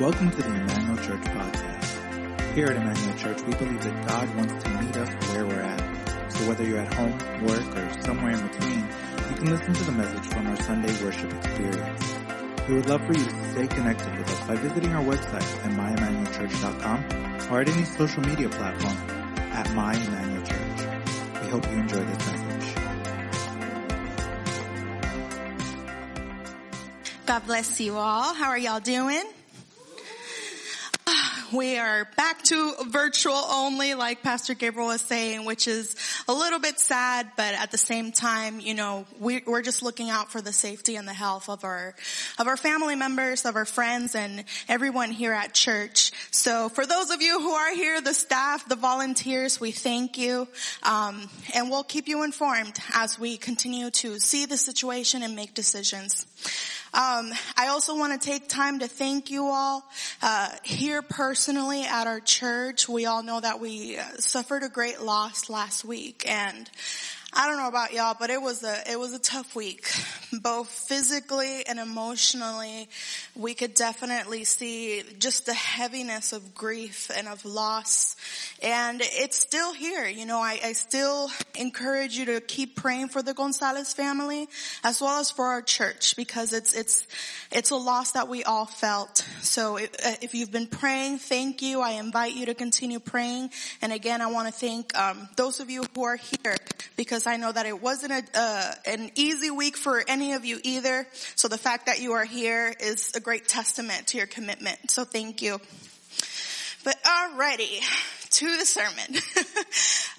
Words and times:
Welcome 0.00 0.32
to 0.32 0.36
the 0.38 0.46
Emmanuel 0.46 0.96
Church 0.96 1.22
podcast. 1.22 2.52
Here 2.54 2.66
at 2.66 2.74
Emmanuel 2.74 3.16
Church, 3.16 3.40
we 3.42 3.54
believe 3.54 3.80
that 3.80 4.08
God 4.08 4.34
wants 4.34 4.64
to 4.64 4.70
meet 4.70 4.96
us 4.96 5.28
where 5.28 5.46
we're 5.46 5.60
at. 5.60 6.32
So 6.32 6.48
whether 6.48 6.64
you're 6.64 6.80
at 6.80 6.92
home, 6.94 7.12
work, 7.46 7.76
or 7.76 8.02
somewhere 8.02 8.32
in 8.32 8.44
between, 8.48 8.80
you 8.80 9.36
can 9.36 9.50
listen 9.50 9.72
to 9.72 9.84
the 9.84 9.92
message 9.92 10.26
from 10.32 10.48
our 10.48 10.56
Sunday 10.62 10.92
worship 11.00 11.32
experience. 11.32 12.14
We 12.66 12.74
would 12.74 12.86
love 12.86 13.02
for 13.06 13.12
you 13.12 13.24
to 13.24 13.52
stay 13.52 13.68
connected 13.68 14.18
with 14.18 14.28
us 14.30 14.48
by 14.48 14.56
visiting 14.56 14.92
our 14.94 15.04
website 15.04 15.64
at 15.64 15.70
myemmanuelchurch.com 15.70 17.52
or 17.52 17.60
at 17.60 17.68
any 17.68 17.84
social 17.84 18.22
media 18.24 18.48
platform 18.48 18.96
at 19.52 19.72
My 19.74 19.94
Emmanuel 19.94 20.42
Church. 20.42 21.40
We 21.40 21.50
hope 21.50 21.70
you 21.70 21.78
enjoy 21.78 22.04
this 22.04 22.18
message. 22.18 22.74
God 27.26 27.46
bless 27.46 27.80
you 27.80 27.94
all. 27.94 28.34
How 28.34 28.48
are 28.48 28.58
y'all 28.58 28.80
doing? 28.80 29.22
We 31.54 31.78
are 31.78 32.08
back 32.16 32.42
to 32.44 32.74
virtual 32.88 33.36
only, 33.36 33.94
like 33.94 34.22
Pastor 34.22 34.54
Gabriel 34.54 34.88
was 34.88 35.02
saying, 35.02 35.44
which 35.44 35.68
is 35.68 35.94
a 36.26 36.32
little 36.32 36.58
bit 36.58 36.80
sad, 36.80 37.30
but 37.36 37.54
at 37.54 37.70
the 37.70 37.78
same 37.78 38.10
time, 38.10 38.58
you 38.58 38.74
know, 38.74 39.06
we, 39.20 39.40
are 39.46 39.62
just 39.62 39.80
looking 39.80 40.10
out 40.10 40.32
for 40.32 40.40
the 40.40 40.52
safety 40.52 40.96
and 40.96 41.06
the 41.06 41.12
health 41.12 41.48
of 41.48 41.62
our, 41.62 41.94
of 42.40 42.48
our 42.48 42.56
family 42.56 42.96
members, 42.96 43.44
of 43.44 43.54
our 43.54 43.64
friends, 43.64 44.16
and 44.16 44.44
everyone 44.68 45.12
here 45.12 45.32
at 45.32 45.54
church. 45.54 46.10
So 46.32 46.68
for 46.70 46.86
those 46.86 47.10
of 47.10 47.22
you 47.22 47.38
who 47.38 47.52
are 47.52 47.72
here, 47.72 48.00
the 48.00 48.14
staff, 48.14 48.68
the 48.68 48.74
volunteers, 48.74 49.60
we 49.60 49.70
thank 49.70 50.18
you, 50.18 50.48
um, 50.82 51.28
and 51.54 51.70
we'll 51.70 51.84
keep 51.84 52.08
you 52.08 52.24
informed 52.24 52.76
as 52.94 53.16
we 53.16 53.36
continue 53.36 53.90
to 53.90 54.18
see 54.18 54.46
the 54.46 54.56
situation 54.56 55.22
and 55.22 55.36
make 55.36 55.54
decisions. 55.54 56.26
Um, 56.94 57.32
I 57.56 57.70
also 57.70 57.96
want 57.96 58.20
to 58.20 58.24
take 58.24 58.48
time 58.48 58.78
to 58.78 58.86
thank 58.86 59.28
you 59.28 59.46
all 59.46 59.82
uh, 60.22 60.48
here 60.62 61.02
personally 61.02 61.82
at 61.82 62.06
our 62.06 62.20
church. 62.20 62.88
We 62.88 63.04
all 63.04 63.24
know 63.24 63.40
that 63.40 63.58
we 63.58 63.98
uh, 63.98 64.04
suffered 64.18 64.62
a 64.62 64.68
great 64.68 65.00
loss 65.00 65.50
last 65.50 65.84
week, 65.84 66.24
and 66.28 66.70
I 67.32 67.48
don't 67.48 67.56
know 67.56 67.66
about 67.66 67.94
y'all, 67.94 68.14
but 68.16 68.30
it 68.30 68.40
was 68.40 68.62
a, 68.62 68.88
it 68.88 68.96
was 68.96 69.12
a 69.12 69.18
tough 69.18 69.56
week. 69.56 69.90
Both 70.42 70.68
physically 70.68 71.66
and 71.66 71.78
emotionally, 71.78 72.88
we 73.34 73.54
could 73.54 73.74
definitely 73.74 74.44
see 74.44 75.02
just 75.18 75.46
the 75.46 75.54
heaviness 75.54 76.32
of 76.32 76.54
grief 76.54 77.10
and 77.16 77.28
of 77.28 77.44
loss. 77.44 78.16
And 78.62 79.00
it's 79.02 79.38
still 79.38 79.72
here. 79.72 80.06
You 80.06 80.26
know, 80.26 80.38
I, 80.38 80.58
I 80.64 80.72
still 80.72 81.30
encourage 81.54 82.16
you 82.16 82.26
to 82.26 82.40
keep 82.40 82.76
praying 82.76 83.08
for 83.08 83.22
the 83.22 83.34
Gonzalez 83.34 83.92
family 83.92 84.48
as 84.82 85.00
well 85.00 85.20
as 85.20 85.30
for 85.30 85.46
our 85.46 85.62
church 85.62 86.16
because 86.16 86.52
it's, 86.52 86.74
it's, 86.74 87.06
it's 87.52 87.70
a 87.70 87.76
loss 87.76 88.12
that 88.12 88.28
we 88.28 88.44
all 88.44 88.66
felt. 88.66 89.26
So 89.40 89.76
if, 89.76 89.90
uh, 90.04 90.14
if 90.22 90.34
you've 90.34 90.52
been 90.52 90.66
praying, 90.66 91.18
thank 91.18 91.62
you. 91.62 91.80
I 91.80 91.92
invite 91.92 92.34
you 92.34 92.46
to 92.46 92.54
continue 92.54 92.98
praying. 92.98 93.50
And 93.82 93.92
again, 93.92 94.20
I 94.22 94.26
want 94.28 94.48
to 94.48 94.52
thank, 94.52 94.96
um, 94.98 95.28
those 95.36 95.60
of 95.60 95.70
you 95.70 95.84
who 95.94 96.04
are 96.04 96.16
here 96.16 96.56
because 96.96 97.26
I 97.26 97.36
know 97.36 97.50
that 97.50 97.66
it 97.66 97.82
wasn't 97.82 98.12
a, 98.12 98.24
uh, 98.34 98.72
an 98.86 99.10
easy 99.14 99.50
week 99.50 99.76
for 99.76 100.02
any 100.06 100.23
of 100.32 100.44
you 100.44 100.58
either. 100.64 101.06
So 101.36 101.48
the 101.48 101.58
fact 101.58 101.86
that 101.86 102.00
you 102.00 102.12
are 102.14 102.24
here 102.24 102.74
is 102.80 103.12
a 103.14 103.20
great 103.20 103.46
testament 103.46 104.08
to 104.08 104.18
your 104.18 104.26
commitment. 104.26 104.90
So 104.90 105.04
thank 105.04 105.42
you. 105.42 105.60
But 106.84 106.96
alrighty, 107.04 107.80
to 108.34 108.56
the 108.56 108.66
sermon. 108.66 109.22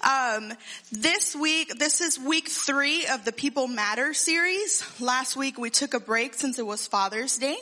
um, 0.50 0.56
this 0.90 1.36
week, 1.36 1.78
this 1.78 2.00
is 2.00 2.18
week 2.18 2.48
three 2.48 3.06
of 3.06 3.26
the 3.26 3.32
People 3.32 3.68
Matter 3.68 4.14
series. 4.14 4.82
Last 4.98 5.36
week 5.36 5.58
we 5.58 5.68
took 5.68 5.92
a 5.92 6.00
break 6.00 6.32
since 6.32 6.58
it 6.58 6.66
was 6.66 6.86
Father's 6.86 7.36
Day. 7.36 7.56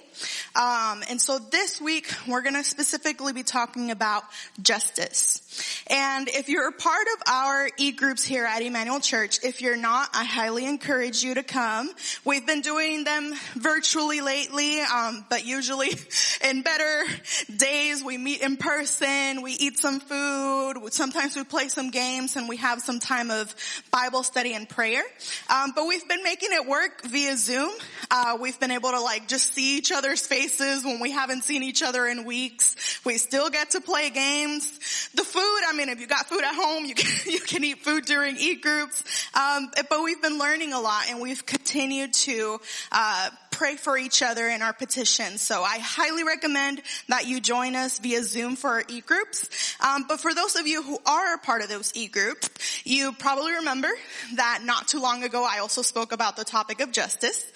Um, 0.55 1.02
and 1.10 1.20
so 1.20 1.41
this 1.41 1.80
week 1.80 2.08
we're 2.28 2.42
going 2.42 2.55
to 2.55 2.62
specifically 2.62 3.32
be 3.32 3.42
talking 3.42 3.91
about 3.91 4.22
justice. 4.62 5.41
And 5.88 6.28
if 6.28 6.48
you're 6.48 6.69
a 6.69 6.72
part 6.72 7.06
of 7.16 7.22
our 7.26 7.71
e-groups 7.76 8.25
here 8.25 8.44
at 8.44 8.62
Emmanuel 8.62 9.00
Church, 9.00 9.41
if 9.42 9.60
you're 9.60 9.76
not, 9.76 10.09
I 10.15 10.25
highly 10.25 10.66
encourage 10.66 11.25
you 11.25 11.34
to 11.34 11.42
come. 11.42 11.91
We've 12.25 12.47
been 12.47 12.60
doing 12.60 13.03
them 13.03 13.34
virtually 13.56 14.21
lately, 14.21 14.81
um, 14.81 15.25
but 15.28 15.44
usually 15.44 15.91
in 16.44 16.62
better 16.62 17.04
days 17.56 18.04
we 18.04 18.19
meet 18.19 18.41
in 18.41 18.56
person, 18.56 19.42
we 19.42 19.53
eat 19.53 19.78
some 19.78 19.98
food, 19.98 20.44
sometimes 20.91 21.37
we 21.37 21.44
play 21.44 21.69
some 21.69 21.91
games 21.91 22.37
and 22.37 22.49
we 22.49 22.56
have 22.56 22.81
some 22.81 22.99
time 22.99 23.31
of 23.31 23.55
Bible 23.91 24.22
study 24.22 24.55
and 24.55 24.69
prayer. 24.69 25.03
Um, 25.49 25.72
but 25.75 25.87
we've 25.87 26.06
been 26.09 26.22
making 26.25 26.50
it 26.53 26.66
work 26.66 27.03
via 27.05 27.37
Zoom. 27.37 27.71
Uh, 28.10 28.38
we've 28.41 28.59
been 28.59 28.72
able 28.72 28.91
to 28.91 29.00
like 29.00 29.28
just 29.28 29.54
see 29.54 29.78
each 29.78 29.93
other's 29.93 30.27
faces 30.27 30.84
when 30.84 31.00
we 31.00 31.12
haven't 31.12 31.44
seen 31.44 31.62
each 31.62 31.83
other 31.83 32.06
in 32.06 32.25
weeks. 32.25 33.00
We 33.04 33.19
still 33.19 33.50
get 33.50 33.71
to 33.71 33.81
play 33.81 34.10
games. 34.10 34.71
The 35.15 35.22
food 35.22 35.44
food. 35.44 35.62
I 35.69 35.77
mean, 35.77 35.88
if 35.88 36.00
you 36.00 36.06
got 36.06 36.27
food 36.28 36.43
at 36.43 36.54
home, 36.54 36.84
you 36.84 36.94
can, 36.94 37.33
you 37.33 37.41
can 37.41 37.65
eat 37.65 37.81
food 37.81 38.04
during 38.04 38.37
e 38.37 38.56
groups. 38.56 39.03
Um, 39.34 39.71
but 39.88 40.03
we've 40.03 40.21
been 40.21 40.38
learning 40.38 40.72
a 40.72 40.81
lot 40.81 41.04
and 41.09 41.21
we've 41.21 41.44
continued 41.44 42.12
to, 42.15 42.60
uh, 42.93 43.31
pray 43.54 43.76
for 43.76 43.97
each 43.97 44.22
other 44.22 44.48
in 44.48 44.62
our 44.62 44.72
petitions. 44.72 45.41
So 45.41 45.62
I 45.62 45.78
highly 45.78 46.25
recommend 46.25 46.82
that 47.09 47.26
you 47.26 47.41
join 47.41 47.76
us 47.76 48.00
via 48.00 48.22
Zoom 48.22 48.56
for 48.56 48.70
our 48.70 48.84
e-groups. 48.88 49.76
Um, 49.81 50.06
but 50.09 50.20
for 50.20 50.34
those 50.34 50.56
of 50.56 50.66
you 50.66 50.82
who 50.82 50.98
are 51.06 51.34
a 51.34 51.38
part 51.38 51.62
of 51.62 51.69
those 51.69 51.92
e-groups, 51.94 52.48
you 52.84 53.12
probably 53.12 53.53
remember 53.53 53.91
that 54.34 54.62
not 54.65 54.88
too 54.88 55.00
long 55.00 55.22
ago 55.22 55.47
I 55.48 55.60
also 55.60 55.82
spoke 55.82 56.12
about 56.12 56.37
the 56.37 56.44
topic 56.44 56.81
of 56.81 56.91
justice. 56.91 57.47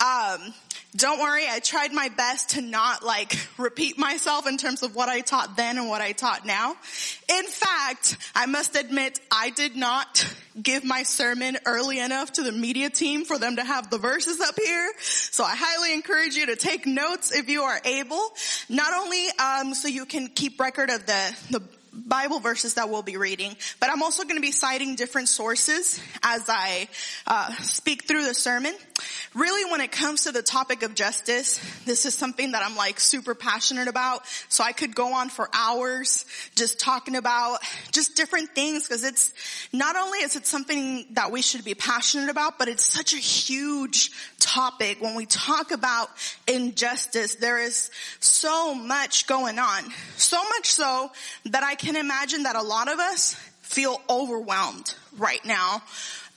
Um, 0.00 0.54
don't 0.96 1.20
worry, 1.20 1.44
I 1.48 1.60
tried 1.60 1.92
my 1.92 2.08
best 2.08 2.50
to 2.50 2.62
not 2.62 3.04
like 3.04 3.36
repeat 3.58 3.98
myself 3.98 4.46
in 4.46 4.56
terms 4.56 4.82
of 4.82 4.94
what 4.94 5.08
I 5.08 5.20
taught 5.20 5.56
then 5.56 5.76
and 5.76 5.86
what 5.86 6.00
I 6.00 6.12
taught 6.12 6.46
now. 6.46 6.76
In 7.28 7.44
fact, 7.44 8.16
I 8.34 8.46
must 8.46 8.74
admit 8.74 9.20
I 9.30 9.50
did 9.50 9.76
not 9.76 10.26
give 10.60 10.84
my 10.84 11.02
sermon 11.02 11.58
early 11.66 12.00
enough 12.00 12.32
to 12.32 12.42
the 12.42 12.52
media 12.52 12.88
team 12.88 13.26
for 13.26 13.38
them 13.38 13.56
to 13.56 13.64
have 13.64 13.90
the 13.90 13.98
verses 13.98 14.40
up 14.40 14.54
here. 14.58 14.92
So 15.00 15.44
I 15.44 15.54
highly 15.54 15.92
encourage 15.92 16.36
you 16.36 16.46
to 16.46 16.56
take 16.56 16.86
notes 16.86 17.36
if 17.36 17.50
you 17.50 17.62
are 17.62 17.80
able. 17.84 18.30
Not 18.70 18.92
only 18.94 19.26
um, 19.38 19.74
so 19.74 19.88
you 19.88 20.06
can 20.06 20.28
keep 20.28 20.58
record 20.58 20.88
of 20.88 21.04
the 21.04 21.36
the 21.50 21.62
Bible 21.92 22.40
verses 22.40 22.74
that 22.74 22.88
we'll 22.90 23.02
be 23.02 23.16
reading, 23.16 23.56
but 23.80 23.90
I'm 23.90 24.02
also 24.02 24.22
going 24.22 24.36
to 24.36 24.42
be 24.42 24.52
citing 24.52 24.94
different 24.94 25.28
sources 25.28 26.00
as 26.22 26.44
I 26.48 26.88
uh, 27.26 27.52
speak 27.62 28.04
through 28.04 28.24
the 28.24 28.34
sermon. 28.34 28.74
Really, 29.34 29.70
when 29.70 29.80
it 29.80 29.92
comes 29.92 30.24
to 30.24 30.32
the 30.32 30.42
topic 30.42 30.82
of 30.82 30.94
justice, 30.94 31.60
this 31.84 32.06
is 32.06 32.14
something 32.14 32.52
that 32.52 32.62
I'm 32.62 32.76
like 32.76 32.98
super 32.98 33.34
passionate 33.34 33.88
about. 33.88 34.26
So 34.48 34.64
I 34.64 34.72
could 34.72 34.94
go 34.94 35.14
on 35.14 35.28
for 35.28 35.48
hours 35.52 36.24
just 36.54 36.80
talking 36.80 37.16
about 37.16 37.58
just 37.92 38.16
different 38.16 38.54
things 38.54 38.86
because 38.86 39.04
it's 39.04 39.32
not 39.72 39.96
only 39.96 40.18
is 40.20 40.36
it 40.36 40.46
something 40.46 41.06
that 41.12 41.30
we 41.30 41.42
should 41.42 41.64
be 41.64 41.74
passionate 41.74 42.30
about, 42.30 42.58
but 42.58 42.68
it's 42.68 42.84
such 42.84 43.12
a 43.12 43.18
huge 43.18 44.10
topic. 44.40 45.00
When 45.00 45.14
we 45.14 45.26
talk 45.26 45.70
about 45.70 46.08
injustice, 46.46 47.36
there 47.36 47.58
is 47.58 47.90
so 48.20 48.74
much 48.74 49.26
going 49.26 49.58
on. 49.58 49.84
So 50.16 50.42
much 50.56 50.70
so 50.72 51.10
that 51.46 51.62
I 51.62 51.74
can 51.74 51.96
imagine 51.96 52.44
that 52.44 52.56
a 52.56 52.62
lot 52.62 52.90
of 52.92 52.98
us 52.98 53.34
feel 53.62 54.00
overwhelmed 54.08 54.94
right 55.18 55.44
now 55.44 55.82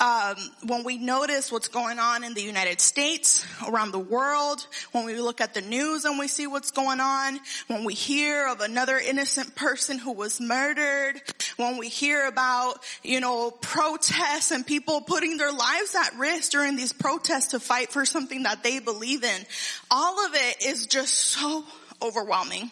um, 0.01 0.35
when 0.65 0.83
we 0.83 0.97
notice 0.97 1.51
what's 1.51 1.67
going 1.67 1.99
on 1.99 2.23
in 2.23 2.33
the 2.33 2.41
United 2.41 2.81
States, 2.81 3.45
around 3.67 3.91
the 3.91 3.99
world, 3.99 4.65
when 4.93 5.05
we 5.05 5.15
look 5.21 5.39
at 5.39 5.53
the 5.53 5.61
news 5.61 6.05
and 6.05 6.17
we 6.17 6.27
see 6.27 6.47
what's 6.47 6.71
going 6.71 6.99
on, 6.99 7.39
when 7.67 7.83
we 7.83 7.93
hear 7.93 8.47
of 8.47 8.61
another 8.61 8.97
innocent 8.97 9.53
person 9.53 9.99
who 9.99 10.11
was 10.11 10.41
murdered, 10.41 11.21
when 11.57 11.77
we 11.77 11.87
hear 11.87 12.27
about, 12.27 12.79
you 13.03 13.19
know, 13.19 13.51
protests 13.51 14.49
and 14.49 14.65
people 14.65 15.01
putting 15.01 15.37
their 15.37 15.51
lives 15.51 15.95
at 15.95 16.17
risk 16.17 16.51
during 16.51 16.75
these 16.75 16.93
protests 16.93 17.49
to 17.49 17.59
fight 17.59 17.91
for 17.91 18.03
something 18.03 18.41
that 18.43 18.63
they 18.63 18.79
believe 18.79 19.23
in, 19.23 19.45
all 19.91 20.25
of 20.25 20.33
it 20.33 20.65
is 20.65 20.87
just 20.87 21.13
so 21.13 21.63
overwhelming. 22.01 22.71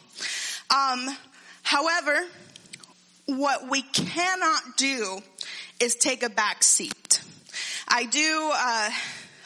Um, 0.75 1.15
however, 1.61 2.25
what 3.27 3.69
we 3.69 3.83
cannot 3.83 4.77
do 4.77 5.21
is 5.79 5.95
take 5.95 6.23
a 6.23 6.29
back 6.29 6.63
seat. 6.63 7.21
I 7.87 8.05
do, 8.05 8.51
uh, 8.53 8.89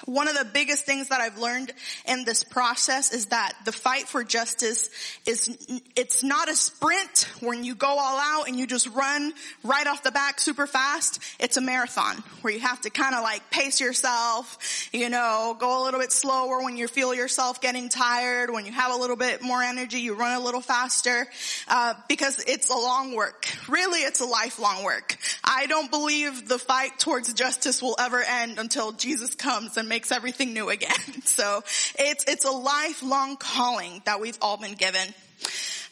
one 0.06 0.28
of 0.28 0.38
the 0.38 0.46
biggest 0.46 0.86
things 0.86 1.10
that 1.10 1.22
I've 1.22 1.38
learned 1.38 1.72
in 2.08 2.26
this 2.26 2.44
process 2.44 3.14
is 3.14 3.28
that 3.28 3.54
the 3.66 3.72
fight 3.72 4.08
for 4.08 4.24
justice 4.24 4.90
is, 5.26 5.58
it's 5.96 6.24
not 6.24 6.50
a 6.50 6.56
sprint 6.56 7.30
when 7.40 7.64
you 7.64 7.76
go 7.76 7.88
all 7.88 8.20
out 8.20 8.48
and 8.48 8.58
you 8.58 8.68
just 8.68 8.88
run 8.88 9.34
right 9.64 9.88
off 9.88 10.04
the 10.04 10.12
back 10.12 10.40
super 10.40 10.68
fast. 10.68 11.20
It's 11.40 11.58
a 11.58 11.62
marathon 11.62 12.24
where 12.42 12.54
you 12.54 12.60
have 12.60 12.82
to 12.82 12.90
kind 12.90 13.16
of 13.16 13.24
like 13.24 13.50
pace 13.50 13.80
yourself, 13.80 14.90
you 14.92 15.10
know, 15.10 15.56
go 15.60 15.82
a 15.82 15.86
little 15.86 16.00
bit 16.00 16.12
slower 16.12 16.64
when 16.64 16.76
you 16.78 16.88
feel 16.88 17.14
yourself 17.14 17.62
getting 17.62 17.90
tired. 17.90 18.50
When 18.50 18.66
you 18.66 18.72
have 18.72 18.94
a 18.94 18.98
little 18.98 19.16
bit 19.16 19.42
more 19.42 19.62
energy, 19.62 20.00
you 20.00 20.16
run 20.16 20.40
a 20.40 20.44
little 20.44 20.62
faster, 20.62 21.28
uh, 21.68 21.94
because 22.10 22.44
it's 22.48 22.70
a 22.70 22.76
long 22.76 23.16
work. 23.16 23.48
Really, 23.70 24.00
it's 24.00 24.20
a 24.20 24.26
lifelong 24.26 24.84
work. 24.84 25.18
I 25.44 25.68
don't 25.68 25.90
believe 25.90 26.48
the 26.48 26.60
fight 26.60 27.00
towards 27.00 27.34
justice 27.34 27.82
will 27.82 27.96
ever 28.00 28.22
end 28.22 28.60
until 28.60 28.92
Jesus 28.92 29.36
comes 29.36 29.78
and 29.78 29.88
makes 29.94 30.12
everything 30.12 30.54
new 30.54 30.70
again. 30.70 30.90
So 31.26 31.64
it's, 31.98 32.26
it's 32.28 32.46
a 32.46 32.52
lifelong 32.52 33.38
calling 33.38 34.02
that 34.06 34.20
we've 34.20 34.38
all 34.42 34.58
been 34.58 34.76
given. 34.76 35.02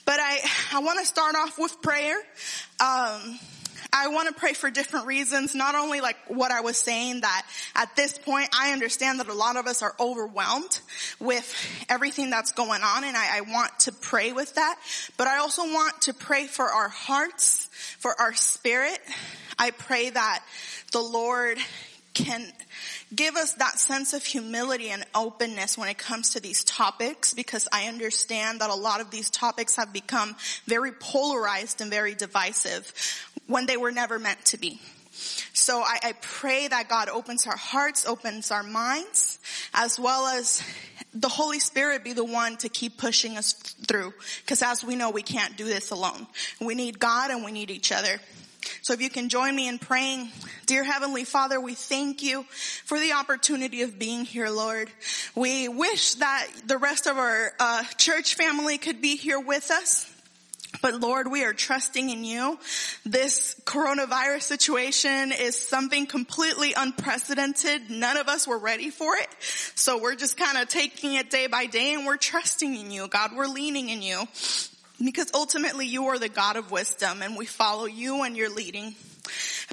But 0.06 0.19
I, 0.19 0.39
I 0.74 0.80
want 0.80 1.00
to 1.00 1.06
start 1.06 1.36
off 1.36 1.57
with 1.57 1.81
prayer. 1.81 2.15
Um, 2.80 3.39
I 3.94 4.07
want 4.09 4.27
to 4.27 4.33
pray 4.33 4.53
for 4.53 4.69
different 4.69 5.07
reasons, 5.07 5.56
not 5.56 5.74
only 5.74 6.00
like 6.00 6.18
what 6.27 6.51
I 6.51 6.62
was 6.62 6.77
saying 6.77 7.21
that 7.21 7.45
at 7.75 7.95
this 7.95 8.18
point, 8.18 8.50
I 8.57 8.71
understand 8.71 9.19
that 9.19 9.30
a 9.30 9.33
lot 9.33 9.56
of 9.56 9.65
us 9.68 9.81
are 9.81 9.95
overwhelmed 10.00 10.80
with 11.19 11.86
everything 11.89 12.30
that's 12.30 12.51
going 12.51 12.81
on 12.83 13.03
and 13.03 13.18
I, 13.18 13.38
I 13.38 13.42
want 13.42 13.71
to 13.81 13.92
pray 13.92 14.31
with 14.31 14.53
that, 14.56 14.75
but 15.18 15.27
I 15.27 15.38
also 15.38 15.63
want 15.63 16.01
to 16.03 16.13
pray 16.13 16.45
for 16.45 16.65
our 16.65 16.89
hearts, 16.89 17.68
for 18.00 18.19
our 18.19 18.33
spirit. 18.33 19.00
I 19.57 19.71
pray 19.71 20.09
that 20.09 20.44
the 20.92 21.01
Lord 21.01 21.57
can 22.13 22.45
give 23.13 23.36
us 23.36 23.54
that 23.54 23.80
sense 23.80 24.13
of 24.13 24.24
humility 24.24 24.90
and 24.90 25.06
openness 25.13 25.78
when 25.78 25.90
it 25.90 25.98
comes 25.98 26.31
to 26.31 26.40
these 26.40 26.63
topics 26.63 27.34
because 27.34 27.68
I 27.72 27.88
understand 27.88 28.62
that 28.62 28.69
a 28.69 28.75
lot 28.75 29.02
of 29.02 29.12
these 29.12 29.30
topics 29.30 29.75
have 29.75 29.92
become 29.92 30.36
very 30.66 30.92
polarized 30.92 31.81
and 31.81 31.90
very 31.92 32.16
divisive 32.16 32.94
when 33.48 33.66
they 33.66 33.78
were 33.78 33.92
never 33.92 34.19
meant 34.19 34.44
to 34.46 34.58
be. 34.58 34.80
So 35.54 35.81
I, 35.81 36.00
I 36.04 36.13
pray 36.22 36.68
that 36.68 36.88
God 36.88 37.10
opens 37.10 37.46
our 37.46 37.58
hearts, 37.58 38.06
opens 38.06 38.50
our 38.50 38.63
minds, 38.63 39.40
as 39.74 40.00
well 40.00 40.25
as 40.28 40.63
the 41.13 41.28
Holy 41.28 41.60
Spirit 41.60 42.04
be 42.04 42.13
the 42.13 42.24
one 42.24 42.58
to 42.58 42.69
keep 42.69 42.98
pushing 42.98 43.38
us 43.38 43.54
through. 43.54 44.13
Because 44.44 44.62
as 44.62 44.84
we 44.84 44.96
know, 44.96 45.10
we 45.10 45.22
can't 45.22 45.58
do 45.58 45.66
this 45.66 45.92
alone. 45.92 46.28
We 46.62 46.75
need 46.75 47.00
God 47.00 47.31
and 47.31 47.44
we 47.44 47.52
need 47.52 47.69
each 47.69 47.92
other. 47.92 48.19
So 48.81 48.94
if 48.94 49.02
you 49.02 49.10
can 49.10 49.30
join 49.30 49.56
me 49.56 49.68
in 49.68 49.80
praying, 49.80 50.30
dear 50.66 50.84
Heavenly 50.84 51.24
Father, 51.24 51.60
we 51.60 51.75
thank 51.75 52.24
you 52.24 52.44
for 52.86 53.00
the 53.00 53.13
opportunity 53.13 53.81
of 53.81 53.98
being 53.98 54.25
here, 54.25 54.50
Lord. 54.50 54.90
We 55.36 55.68
wish 55.68 56.16
that 56.16 56.48
the 56.66 56.78
rest 56.78 57.08
of 57.08 57.18
our 57.18 57.54
uh, 57.60 57.84
church 57.98 58.36
family 58.36 58.78
could 58.78 59.02
be 59.02 59.16
here 59.16 59.40
with 59.40 59.72
us. 59.72 60.08
But 60.81 61.00
Lord, 61.00 61.30
we 61.30 61.44
are 61.44 61.54
trusting 61.54 62.10
in 62.10 62.24
you. 62.24 62.58
This 63.06 63.56
coronavirus 63.66 64.44
situation 64.44 65.31
is 65.31 65.58
something 65.58 66.06
completely 66.06 66.74
unprecedented. 66.75 67.90
None 67.90 68.18
of 68.18 68.28
us 68.28 68.48
were 68.48 68.58
ready 68.58 68.90
for 68.90 69.16
it. 69.16 69.28
So 69.75 70.02
we're 70.02 70.16
just 70.16 70.38
kind 70.38 70.58
of 70.58 70.69
taking 70.69 71.13
it 71.16 71.30
day 71.30 71.48
by 71.48 71.66
day 71.66 71.94
and 71.94 72.06
we're 72.06 72.18
trusting 72.18 72.74
in 72.74 72.90
you. 72.90 73.08
God, 73.08 73.31
we're 73.36 73.48
leaning 73.48 73.90
in 73.90 74.02
you 74.02 74.28
because 75.03 75.31
ultimately 75.33 75.86
you 75.88 76.07
are 76.07 76.19
the 76.19 76.30
God 76.30 76.56
of 76.56 76.71
wisdom 76.71 77.21
and 77.21 77.38
we 77.38 77.45
follow 77.45 77.86
you 77.86 78.24
and 78.24 78.36
your 78.36 78.50
leading. 78.50 78.95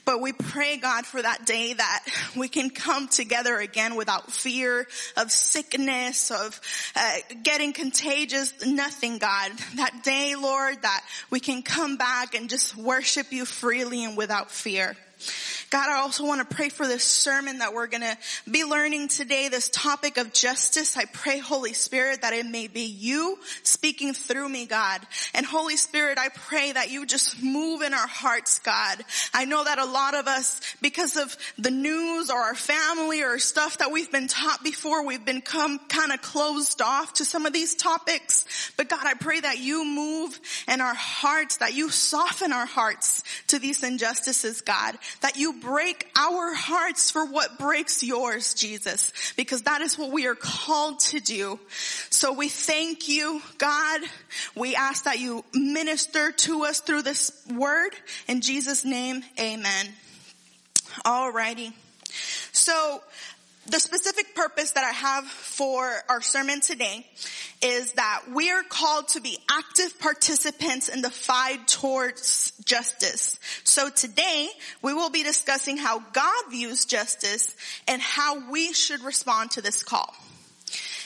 But 0.04 0.20
we 0.20 0.32
pray, 0.32 0.76
God, 0.76 1.06
for 1.06 1.20
that 1.20 1.44
day 1.44 1.72
that 1.72 2.04
we 2.36 2.48
can 2.48 2.70
come 2.70 3.08
together 3.08 3.58
again 3.58 3.94
without 3.96 4.30
fear 4.30 4.86
of 5.16 5.30
sickness, 5.30 6.30
of 6.30 6.60
uh, 6.96 7.16
getting 7.42 7.72
contagious, 7.72 8.52
nothing, 8.64 9.18
God. 9.18 9.52
That 9.76 10.02
day, 10.04 10.34
Lord, 10.34 10.80
that 10.82 11.04
we 11.30 11.40
can 11.40 11.62
come 11.62 11.96
back 11.96 12.34
and 12.34 12.48
just 12.48 12.76
worship 12.76 13.32
you 13.32 13.44
freely 13.44 14.04
and 14.04 14.16
without 14.16 14.50
fear. 14.50 14.96
God, 15.70 15.90
I 15.90 16.00
also 16.00 16.24
want 16.24 16.48
to 16.48 16.56
pray 16.56 16.70
for 16.70 16.86
this 16.86 17.04
sermon 17.04 17.58
that 17.58 17.74
we're 17.74 17.88
going 17.88 18.02
to 18.02 18.16
be 18.50 18.64
learning 18.64 19.08
today, 19.08 19.48
this 19.48 19.68
topic 19.68 20.16
of 20.16 20.32
justice. 20.32 20.96
I 20.96 21.04
pray, 21.04 21.38
Holy 21.38 21.74
Spirit, 21.74 22.22
that 22.22 22.32
it 22.32 22.46
may 22.46 22.68
be 22.68 22.84
you 22.84 23.38
speaking 23.64 24.14
through 24.14 24.48
me, 24.48 24.64
God. 24.64 25.00
And 25.34 25.44
Holy 25.44 25.76
Spirit, 25.76 26.16
I 26.18 26.28
pray 26.30 26.72
that 26.72 26.90
you 26.90 27.04
just 27.04 27.42
move 27.42 27.82
in 27.82 27.92
our 27.92 28.06
hearts, 28.06 28.60
God. 28.60 29.04
I 29.34 29.44
know 29.44 29.62
that 29.62 29.78
a 29.78 29.84
lot 29.84 30.14
of 30.14 30.26
us, 30.26 30.60
because 30.80 31.16
of 31.18 31.36
the 31.58 31.70
news 31.70 32.30
or 32.30 32.38
our 32.38 32.54
family 32.54 33.22
or 33.22 33.38
stuff 33.38 33.78
that 33.78 33.90
we've 33.90 34.10
been 34.10 34.28
taught 34.28 34.64
before, 34.64 35.04
we've 35.04 35.24
become 35.24 35.78
kind 35.88 36.12
of 36.12 36.22
closed 36.22 36.80
off 36.80 37.14
to 37.14 37.26
some 37.26 37.44
of 37.44 37.52
these 37.52 37.74
topics. 37.74 38.72
But 38.78 38.88
God, 38.88 39.06
I 39.06 39.14
pray 39.14 39.40
that 39.40 39.58
you 39.58 39.84
move 39.84 40.40
in 40.66 40.80
our 40.80 40.94
hearts, 40.94 41.58
that 41.58 41.74
you 41.74 41.90
soften 41.90 42.52
our 42.54 42.66
hearts 42.66 43.22
to 43.48 43.58
these 43.58 43.82
injustices, 43.82 44.62
God. 44.62 44.96
That 45.20 45.36
you 45.36 45.57
break 45.60 46.08
our 46.16 46.54
hearts 46.54 47.10
for 47.10 47.24
what 47.24 47.58
breaks 47.58 48.02
yours, 48.02 48.54
Jesus, 48.54 49.12
because 49.36 49.62
that 49.62 49.80
is 49.80 49.98
what 49.98 50.10
we 50.10 50.26
are 50.26 50.34
called 50.34 51.00
to 51.00 51.20
do. 51.20 51.58
So 52.10 52.32
we 52.32 52.48
thank 52.48 53.08
you, 53.08 53.42
God. 53.58 54.00
We 54.54 54.74
ask 54.74 55.04
that 55.04 55.18
you 55.18 55.44
minister 55.54 56.32
to 56.32 56.64
us 56.64 56.80
through 56.80 57.02
this 57.02 57.30
word. 57.54 57.90
In 58.26 58.40
Jesus' 58.40 58.84
name, 58.84 59.22
amen. 59.38 59.86
Alrighty. 61.04 61.72
So 62.52 63.02
the 63.70 63.80
specific 63.80 64.34
purpose 64.34 64.72
that 64.72 64.84
I 64.84 64.90
have 64.90 65.26
for 65.26 65.92
our 66.08 66.22
sermon 66.22 66.60
today 66.60 67.06
is 67.62 67.92
that 67.92 68.22
we 68.32 68.50
are 68.50 68.62
called 68.62 69.08
to 69.08 69.20
be 69.20 69.38
active 69.50 69.98
participants 70.00 70.88
in 70.88 71.02
the 71.02 71.10
fight 71.10 71.68
towards 71.68 72.52
justice. 72.64 73.38
So 73.64 73.90
today 73.90 74.48
we 74.80 74.94
will 74.94 75.10
be 75.10 75.22
discussing 75.22 75.76
how 75.76 75.98
God 76.12 76.50
views 76.50 76.86
justice 76.86 77.54
and 77.86 78.00
how 78.00 78.50
we 78.50 78.72
should 78.72 79.02
respond 79.02 79.50
to 79.52 79.62
this 79.62 79.82
call. 79.82 80.14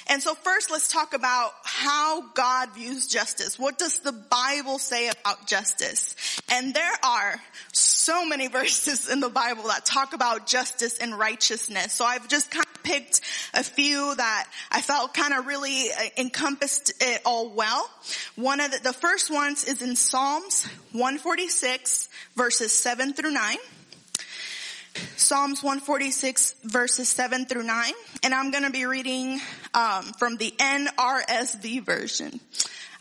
And 0.08 0.22
so 0.22 0.34
first 0.34 0.70
let's 0.70 0.88
talk 0.88 1.14
about 1.14 1.52
how 1.64 2.22
God 2.34 2.74
views 2.74 3.06
justice. 3.06 3.58
What 3.58 3.78
does 3.78 4.00
the 4.00 4.12
Bible 4.12 4.78
say 4.78 5.08
about 5.08 5.46
justice? 5.46 6.16
And 6.50 6.74
there 6.74 6.92
are 7.02 7.40
so 7.72 8.26
many 8.26 8.48
verses 8.48 9.08
in 9.08 9.20
the 9.20 9.28
Bible 9.28 9.64
that 9.64 9.84
talk 9.84 10.12
about 10.12 10.46
justice 10.46 10.98
and 10.98 11.18
righteousness. 11.18 11.92
So 11.92 12.04
I've 12.04 12.28
just 12.28 12.50
kind 12.50 12.66
of 12.74 12.82
picked 12.82 13.20
a 13.54 13.62
few 13.62 14.14
that 14.14 14.48
I 14.70 14.80
felt 14.80 15.14
kind 15.14 15.32
of 15.34 15.46
really 15.46 15.86
uh, 15.90 16.04
encompassed 16.18 16.92
it 17.00 17.22
all 17.24 17.50
well. 17.50 17.88
One 18.36 18.60
of 18.60 18.72
the, 18.72 18.78
the 18.78 18.92
first 18.92 19.30
ones 19.30 19.64
is 19.64 19.82
in 19.82 19.96
Psalms 19.96 20.66
146 20.92 22.08
verses 22.36 22.72
7 22.72 23.12
through 23.12 23.32
9. 23.32 23.56
Psalms 25.16 25.62
146 25.62 26.54
verses 26.64 27.08
7 27.08 27.46
through 27.46 27.64
9. 27.64 27.92
And 28.22 28.34
I'm 28.34 28.50
going 28.50 28.64
to 28.64 28.70
be 28.70 28.86
reading 28.86 29.40
um, 29.74 30.04
from 30.18 30.36
the 30.36 30.50
NRSV 30.58 31.84
version. 31.84 32.40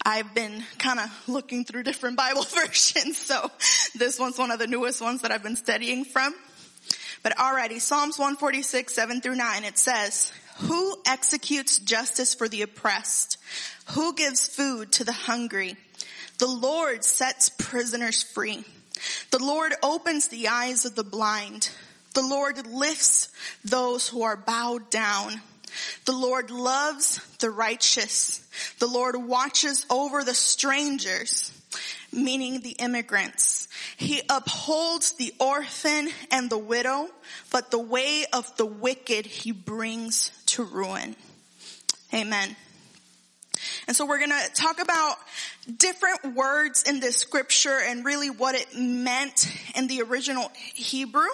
I've 0.06 0.34
been 0.34 0.64
kind 0.78 1.00
of 1.00 1.30
looking 1.30 1.66
through 1.66 1.84
different 1.84 2.18
Bible 2.18 2.44
versions, 2.50 3.18
so 3.18 3.52
this 3.96 4.20
one's 4.20 4.38
one 4.38 4.52
of 4.52 4.60
the 4.60 4.68
newest 4.68 5.02
ones 5.02 5.22
that 5.22 5.32
I've 5.32 5.44
been 5.44 5.56
studying 5.56 6.06
from. 6.06 6.34
But 7.24 7.38
alrighty, 7.38 7.80
Psalms 7.80 8.18
146, 8.18 8.94
7 8.94 9.22
through 9.22 9.36
9, 9.36 9.64
it 9.64 9.78
says, 9.78 10.32
Who 10.62 10.98
executes 11.06 11.78
justice 11.78 12.34
for 12.34 12.48
the 12.48 12.64
oppressed? 12.64 13.38
Who 13.92 14.16
gives 14.16 14.48
food 14.48 14.92
to 14.94 15.04
the 15.04 15.12
hungry? 15.12 15.76
The 16.40 16.48
Lord 16.48 17.04
sets 17.04 17.50
prisoners 17.50 18.24
free. 18.24 18.66
The 19.32 19.44
Lord 19.44 19.74
opens 19.82 20.28
the 20.28 20.48
eyes 20.48 20.86
of 20.86 20.96
the 20.96 21.04
blind. 21.04 21.70
The 22.14 22.22
Lord 22.22 22.68
lifts 22.68 23.30
those 23.64 24.10
who 24.10 24.24
are 24.24 24.36
bowed 24.36 24.90
down. 24.90 25.42
The 26.06 26.12
Lord 26.12 26.52
loves 26.52 27.20
the 27.38 27.50
righteous. 27.50 28.46
The 28.80 28.88
Lord 28.88 29.16
watches 29.16 29.86
over 29.90 30.24
the 30.24 30.34
strangers, 30.34 31.52
meaning 32.12 32.62
the 32.62 32.72
immigrants. 32.72 33.68
He 33.96 34.22
upholds 34.30 35.14
the 35.14 35.34
orphan 35.40 36.10
and 36.30 36.50
the 36.50 36.58
widow, 36.58 37.10
but 37.52 37.72
the 37.72 37.80
way 37.80 38.26
of 38.34 38.56
the 38.58 38.66
wicked 38.66 39.26
he 39.26 39.52
brings 39.52 40.32
to 40.48 40.64
ruin. 40.64 41.16
Amen. 42.14 42.56
And 43.88 43.96
so 43.96 44.06
we're 44.06 44.20
going 44.20 44.32
to 44.32 44.54
talk 44.54 44.82
about 44.82 45.16
different 45.78 46.36
words 46.36 46.84
in 46.84 47.00
this 47.00 47.18
scripture 47.18 47.80
and 47.84 48.06
really 48.06 48.30
what 48.30 48.56
it 48.56 48.68
meant 48.76 49.52
in 49.76 49.88
the 49.88 50.02
original 50.02 50.52
Hebrew. 50.74 51.28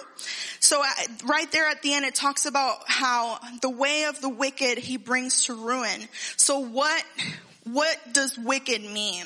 So 0.60 0.82
uh, 0.82 0.86
right 1.26 1.50
there 1.52 1.66
at 1.66 1.82
the 1.82 1.94
end 1.94 2.04
it 2.04 2.14
talks 2.14 2.46
about 2.46 2.78
how 2.86 3.38
the 3.62 3.70
way 3.70 4.04
of 4.04 4.20
the 4.20 4.28
wicked 4.28 4.78
he 4.78 4.96
brings 4.96 5.44
to 5.44 5.54
ruin. 5.54 6.08
So 6.36 6.60
what 6.60 7.04
what 7.72 7.96
does 8.12 8.38
wicked 8.38 8.82
mean? 8.82 9.24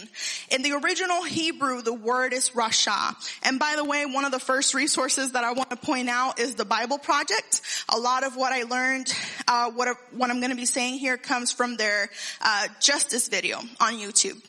In 0.51 0.63
the 0.63 0.73
original 0.73 1.23
Hebrew, 1.23 1.83
the 1.83 1.93
word 1.93 2.33
is 2.33 2.51
rasha. 2.51 3.15
And 3.43 3.59
by 3.59 3.75
the 3.77 3.85
way, 3.85 4.07
one 4.07 4.25
of 4.25 4.33
the 4.33 4.39
first 4.39 4.75
resources 4.75 5.33
that 5.33 5.45
I 5.45 5.53
want 5.53 5.71
to 5.71 5.77
point 5.77 6.09
out 6.09 6.39
is 6.39 6.55
the 6.55 6.65
Bible 6.65 6.99
Project. 6.99 7.61
A 7.89 7.99
lot 7.99 8.25
of 8.25 8.37
what 8.37 8.53
I 8.53 8.63
learned, 8.63 9.13
uh, 9.49 9.71
what, 9.71 9.97
what 10.13 10.31
I'm 10.31 10.41
going 10.41 10.51
to 10.51 10.57
be 10.57 10.67
saying 10.67 10.99
here 10.99 11.17
comes 11.17 11.53
from 11.53 11.77
their 11.77 12.11
uh, 12.41 12.69
justice 12.81 13.29
video 13.29 13.59
on 13.81 13.95
YouTube. 13.95 14.41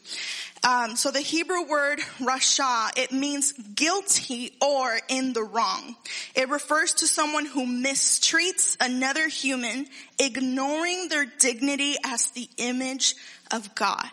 Um, 0.66 0.96
so 0.96 1.12
the 1.12 1.20
Hebrew 1.20 1.68
word 1.68 2.00
rasha, 2.20 2.98
it 2.98 3.12
means 3.12 3.52
guilty 3.52 4.54
or 4.62 4.98
in 5.10 5.34
the 5.34 5.44
wrong. 5.44 5.98
It 6.36 6.48
refers 6.48 6.94
to 6.96 7.08
someone 7.08 7.46
who 7.46 7.66
mistreats 7.66 8.78
another 8.80 9.28
human, 9.28 9.88
ignoring 10.18 11.10
their 11.10 11.26
dignity 11.26 11.96
as 12.06 12.28
the 12.28 12.48
image 12.56 13.16
of 13.52 13.74
God. 13.76 14.10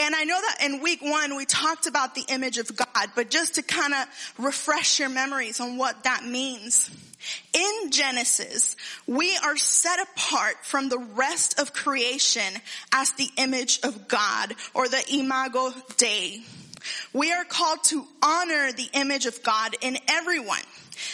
And 0.00 0.14
I 0.14 0.24
know 0.24 0.40
that 0.40 0.64
in 0.64 0.82
week 0.82 1.00
one 1.02 1.36
we 1.36 1.46
talked 1.46 1.86
about 1.86 2.14
the 2.14 2.24
image 2.28 2.58
of 2.58 2.74
God, 2.76 3.10
but 3.14 3.30
just 3.30 3.54
to 3.54 3.62
kind 3.62 3.94
of 3.94 4.06
refresh 4.38 4.98
your 4.98 5.08
memories 5.08 5.60
on 5.60 5.76
what 5.76 6.04
that 6.04 6.24
means. 6.24 6.90
In 7.52 7.90
Genesis, 7.90 8.76
we 9.06 9.36
are 9.38 9.56
set 9.56 9.98
apart 10.00 10.56
from 10.62 10.88
the 10.88 10.98
rest 10.98 11.58
of 11.58 11.72
creation 11.72 12.52
as 12.92 13.12
the 13.12 13.30
image 13.38 13.80
of 13.82 14.08
God 14.08 14.54
or 14.74 14.88
the 14.88 15.02
imago 15.10 15.72
Dei. 15.96 16.42
We 17.12 17.32
are 17.32 17.44
called 17.44 17.84
to 17.84 18.04
honor 18.22 18.72
the 18.72 18.88
image 18.92 19.26
of 19.26 19.42
God 19.42 19.76
in 19.80 19.98
everyone. 20.08 20.62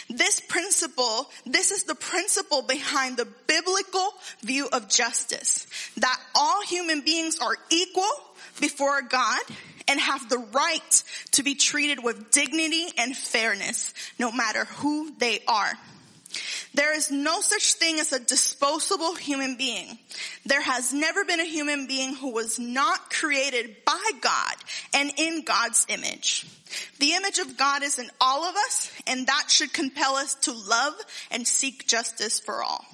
This 0.09 0.39
principle, 0.39 1.29
this 1.45 1.71
is 1.71 1.83
the 1.83 1.95
principle 1.95 2.61
behind 2.61 3.17
the 3.17 3.27
biblical 3.47 4.13
view 4.41 4.67
of 4.71 4.89
justice. 4.89 5.67
That 5.97 6.19
all 6.35 6.63
human 6.63 7.01
beings 7.01 7.39
are 7.39 7.57
equal 7.69 8.11
before 8.59 9.01
God 9.01 9.39
and 9.87 9.99
have 9.99 10.29
the 10.29 10.37
right 10.37 11.03
to 11.31 11.43
be 11.43 11.55
treated 11.55 12.03
with 12.03 12.31
dignity 12.31 12.87
and 12.97 13.15
fairness, 13.15 13.93
no 14.19 14.31
matter 14.31 14.65
who 14.65 15.11
they 15.17 15.39
are. 15.47 15.73
There 16.73 16.95
is 16.95 17.11
no 17.11 17.41
such 17.41 17.73
thing 17.73 17.99
as 17.99 18.13
a 18.13 18.19
disposable 18.19 19.15
human 19.15 19.57
being. 19.57 19.97
There 20.45 20.61
has 20.61 20.93
never 20.93 21.25
been 21.25 21.39
a 21.39 21.45
human 21.45 21.87
being 21.87 22.15
who 22.15 22.31
was 22.31 22.59
not 22.59 23.09
created 23.09 23.75
by 23.85 24.11
God 24.21 24.55
and 24.93 25.11
in 25.17 25.43
God's 25.43 25.85
image. 25.89 26.45
The 26.99 27.13
image 27.13 27.39
of 27.39 27.57
God 27.57 27.83
is 27.83 27.99
in 27.99 28.09
all 28.21 28.43
of 28.45 28.55
us 28.55 28.91
and 29.07 29.27
that 29.27 29.45
should 29.49 29.73
compel 29.73 30.15
us 30.15 30.35
to 30.35 30.53
love 30.53 30.93
and 31.29 31.45
seek 31.45 31.87
justice 31.87 32.39
for 32.39 32.63
all. 32.63 32.85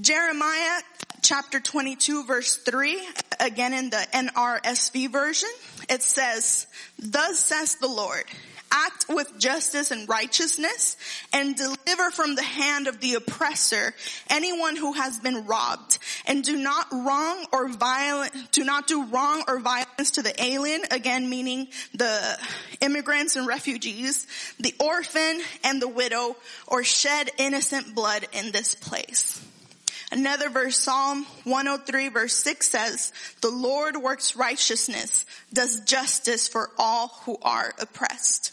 Jeremiah 0.00 0.80
chapter 1.20 1.60
22 1.60 2.24
verse 2.24 2.56
3, 2.56 3.00
again 3.38 3.74
in 3.74 3.90
the 3.90 4.06
NRSV 4.14 5.10
version, 5.10 5.50
it 5.88 6.02
says, 6.02 6.66
Thus 6.98 7.38
says 7.38 7.74
the 7.76 7.88
Lord, 7.88 8.24
act 8.72 9.06
with 9.08 9.38
justice 9.38 9.90
and 9.90 10.08
righteousness 10.08 10.96
and 11.32 11.56
deliver 11.56 12.10
from 12.10 12.34
the 12.34 12.42
hand 12.42 12.86
of 12.86 13.00
the 13.00 13.14
oppressor 13.14 13.94
anyone 14.28 14.76
who 14.76 14.92
has 14.92 15.18
been 15.18 15.46
robbed 15.46 15.98
and 16.26 16.44
do 16.44 16.56
not 16.56 16.86
wrong 16.92 17.46
or 17.52 17.68
violent, 17.68 18.32
do 18.52 18.64
not 18.64 18.86
do 18.86 19.04
wrong 19.06 19.42
or 19.48 19.58
violence 19.58 20.12
to 20.12 20.22
the 20.22 20.42
alien, 20.42 20.82
again 20.90 21.28
meaning 21.28 21.68
the 21.94 22.38
immigrants 22.80 23.36
and 23.36 23.46
refugees, 23.46 24.26
the 24.58 24.74
orphan 24.80 25.40
and 25.64 25.80
the 25.80 25.88
widow 25.88 26.36
or 26.66 26.84
shed 26.84 27.30
innocent 27.38 27.94
blood 27.94 28.26
in 28.32 28.52
this 28.52 28.74
place. 28.74 29.44
Another 30.12 30.50
verse, 30.50 30.76
Psalm 30.76 31.24
103 31.44 32.08
verse 32.08 32.34
6 32.34 32.68
says, 32.68 33.12
the 33.42 33.50
Lord 33.50 33.96
works 33.96 34.34
righteousness, 34.34 35.24
does 35.52 35.80
justice 35.80 36.48
for 36.48 36.70
all 36.78 37.08
who 37.24 37.38
are 37.42 37.72
oppressed. 37.78 38.52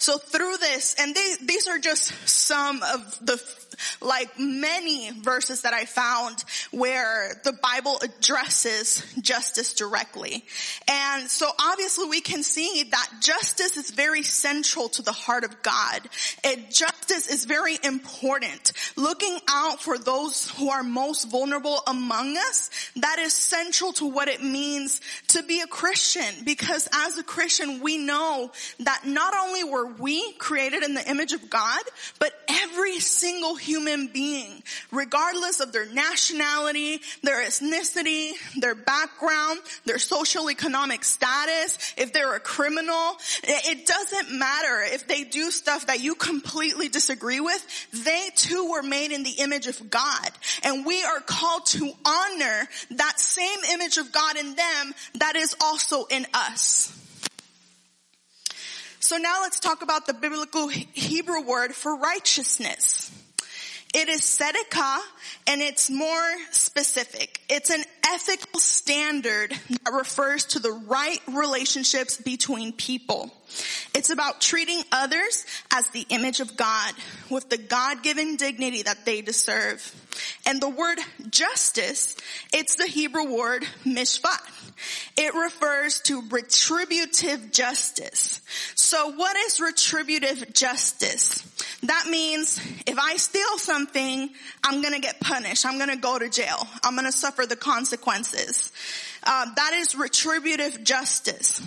So 0.00 0.18
through 0.18 0.56
this, 0.58 0.94
and 0.98 1.14
they, 1.14 1.34
these 1.42 1.66
are 1.68 1.78
just 1.78 2.12
some 2.28 2.82
of 2.82 3.18
the 3.20 3.42
like 4.00 4.38
many 4.38 5.10
verses 5.10 5.62
that 5.62 5.74
I 5.74 5.84
found 5.84 6.44
where 6.70 7.40
the 7.44 7.52
Bible 7.52 7.98
addresses 8.02 9.04
justice 9.20 9.74
directly. 9.74 10.44
And 10.88 11.28
so 11.28 11.48
obviously 11.60 12.08
we 12.08 12.20
can 12.20 12.42
see 12.42 12.84
that 12.90 13.08
justice 13.20 13.76
is 13.76 13.90
very 13.90 14.22
central 14.22 14.88
to 14.90 15.02
the 15.02 15.12
heart 15.12 15.44
of 15.44 15.62
God. 15.62 16.00
And 16.44 16.72
justice 16.72 17.28
is 17.28 17.44
very 17.44 17.78
important. 17.82 18.72
Looking 18.96 19.38
out 19.48 19.80
for 19.80 19.98
those 19.98 20.50
who 20.50 20.70
are 20.70 20.82
most 20.82 21.30
vulnerable 21.30 21.80
among 21.86 22.36
us, 22.36 22.70
that 22.96 23.18
is 23.18 23.32
central 23.32 23.92
to 23.94 24.06
what 24.06 24.28
it 24.28 24.42
means 24.42 25.00
to 25.28 25.42
be 25.42 25.60
a 25.60 25.66
Christian. 25.66 26.44
Because 26.44 26.88
as 26.92 27.18
a 27.18 27.22
Christian, 27.22 27.80
we 27.80 27.98
know 27.98 28.50
that 28.80 29.02
not 29.06 29.34
only 29.36 29.64
were 29.64 29.87
we 29.98 30.32
created 30.34 30.82
in 30.82 30.94
the 30.94 31.08
image 31.08 31.32
of 31.32 31.50
God, 31.50 31.82
but 32.18 32.32
every 32.48 32.98
single 33.00 33.56
human 33.56 34.08
being, 34.08 34.62
regardless 34.90 35.60
of 35.60 35.72
their 35.72 35.86
nationality, 35.86 37.00
their 37.22 37.44
ethnicity, 37.44 38.32
their 38.60 38.74
background, 38.74 39.60
their 39.84 39.98
social 39.98 40.50
economic 40.50 41.04
status, 41.04 41.94
if 41.96 42.12
they're 42.12 42.34
a 42.34 42.40
criminal, 42.40 43.16
it 43.42 43.86
doesn't 43.86 44.38
matter 44.38 44.82
if 44.82 45.06
they 45.08 45.24
do 45.24 45.50
stuff 45.50 45.86
that 45.86 46.00
you 46.00 46.14
completely 46.14 46.88
disagree 46.88 47.40
with, 47.40 47.88
they 48.04 48.28
too 48.34 48.70
were 48.70 48.82
made 48.82 49.12
in 49.12 49.22
the 49.22 49.36
image 49.38 49.66
of 49.66 49.90
God. 49.90 50.30
And 50.64 50.84
we 50.84 51.02
are 51.02 51.20
called 51.20 51.66
to 51.66 51.92
honor 52.04 52.68
that 52.90 53.20
same 53.20 53.58
image 53.72 53.98
of 53.98 54.12
God 54.12 54.36
in 54.36 54.54
them 54.54 54.94
that 55.14 55.36
is 55.36 55.54
also 55.60 56.04
in 56.04 56.26
us. 56.34 56.94
So 59.00 59.16
now 59.16 59.42
let's 59.42 59.60
talk 59.60 59.82
about 59.82 60.06
the 60.06 60.14
biblical 60.14 60.68
Hebrew 60.68 61.42
word 61.42 61.74
for 61.74 61.96
righteousness. 61.96 63.12
It 63.94 64.08
is 64.08 64.20
tzedakah 64.20 64.98
and 65.46 65.62
it's 65.62 65.88
more 65.88 66.30
specific. 66.50 67.40
It's 67.48 67.70
an 67.70 67.82
ethical 68.06 68.60
standard 68.60 69.52
that 69.52 69.92
refers 69.92 70.46
to 70.46 70.58
the 70.58 70.72
right 70.72 71.20
relationships 71.28 72.16
between 72.16 72.72
people. 72.72 73.32
It's 73.94 74.10
about 74.10 74.40
treating 74.40 74.82
others 74.92 75.44
as 75.72 75.86
the 75.88 76.06
image 76.10 76.40
of 76.40 76.56
God 76.56 76.94
with 77.30 77.48
the 77.48 77.58
God-given 77.58 78.36
dignity 78.36 78.82
that 78.82 79.04
they 79.04 79.22
deserve. 79.22 79.94
And 80.46 80.60
the 80.60 80.68
word 80.68 80.98
justice, 81.30 82.16
it's 82.52 82.76
the 82.76 82.86
Hebrew 82.86 83.36
word 83.36 83.64
mishpat. 83.84 84.40
It 85.16 85.34
refers 85.34 86.00
to 86.02 86.22
retributive 86.30 87.50
justice. 87.52 88.40
So 88.74 89.12
what 89.12 89.36
is 89.36 89.60
retributive 89.60 90.52
justice? 90.52 91.42
That 91.82 92.06
means 92.08 92.60
if 92.86 92.98
I 92.98 93.16
steal 93.16 93.58
something, 93.58 94.30
I'm 94.64 94.82
gonna 94.82 95.00
get 95.00 95.20
punished. 95.20 95.66
I'm 95.66 95.78
gonna 95.78 95.96
go 95.96 96.18
to 96.18 96.28
jail. 96.28 96.66
I'm 96.84 96.94
gonna 96.94 97.12
suffer 97.12 97.46
the 97.46 97.56
consequences. 97.56 98.72
Uh, 99.24 99.46
that 99.56 99.72
is 99.74 99.94
retributive 99.94 100.84
justice. 100.84 101.60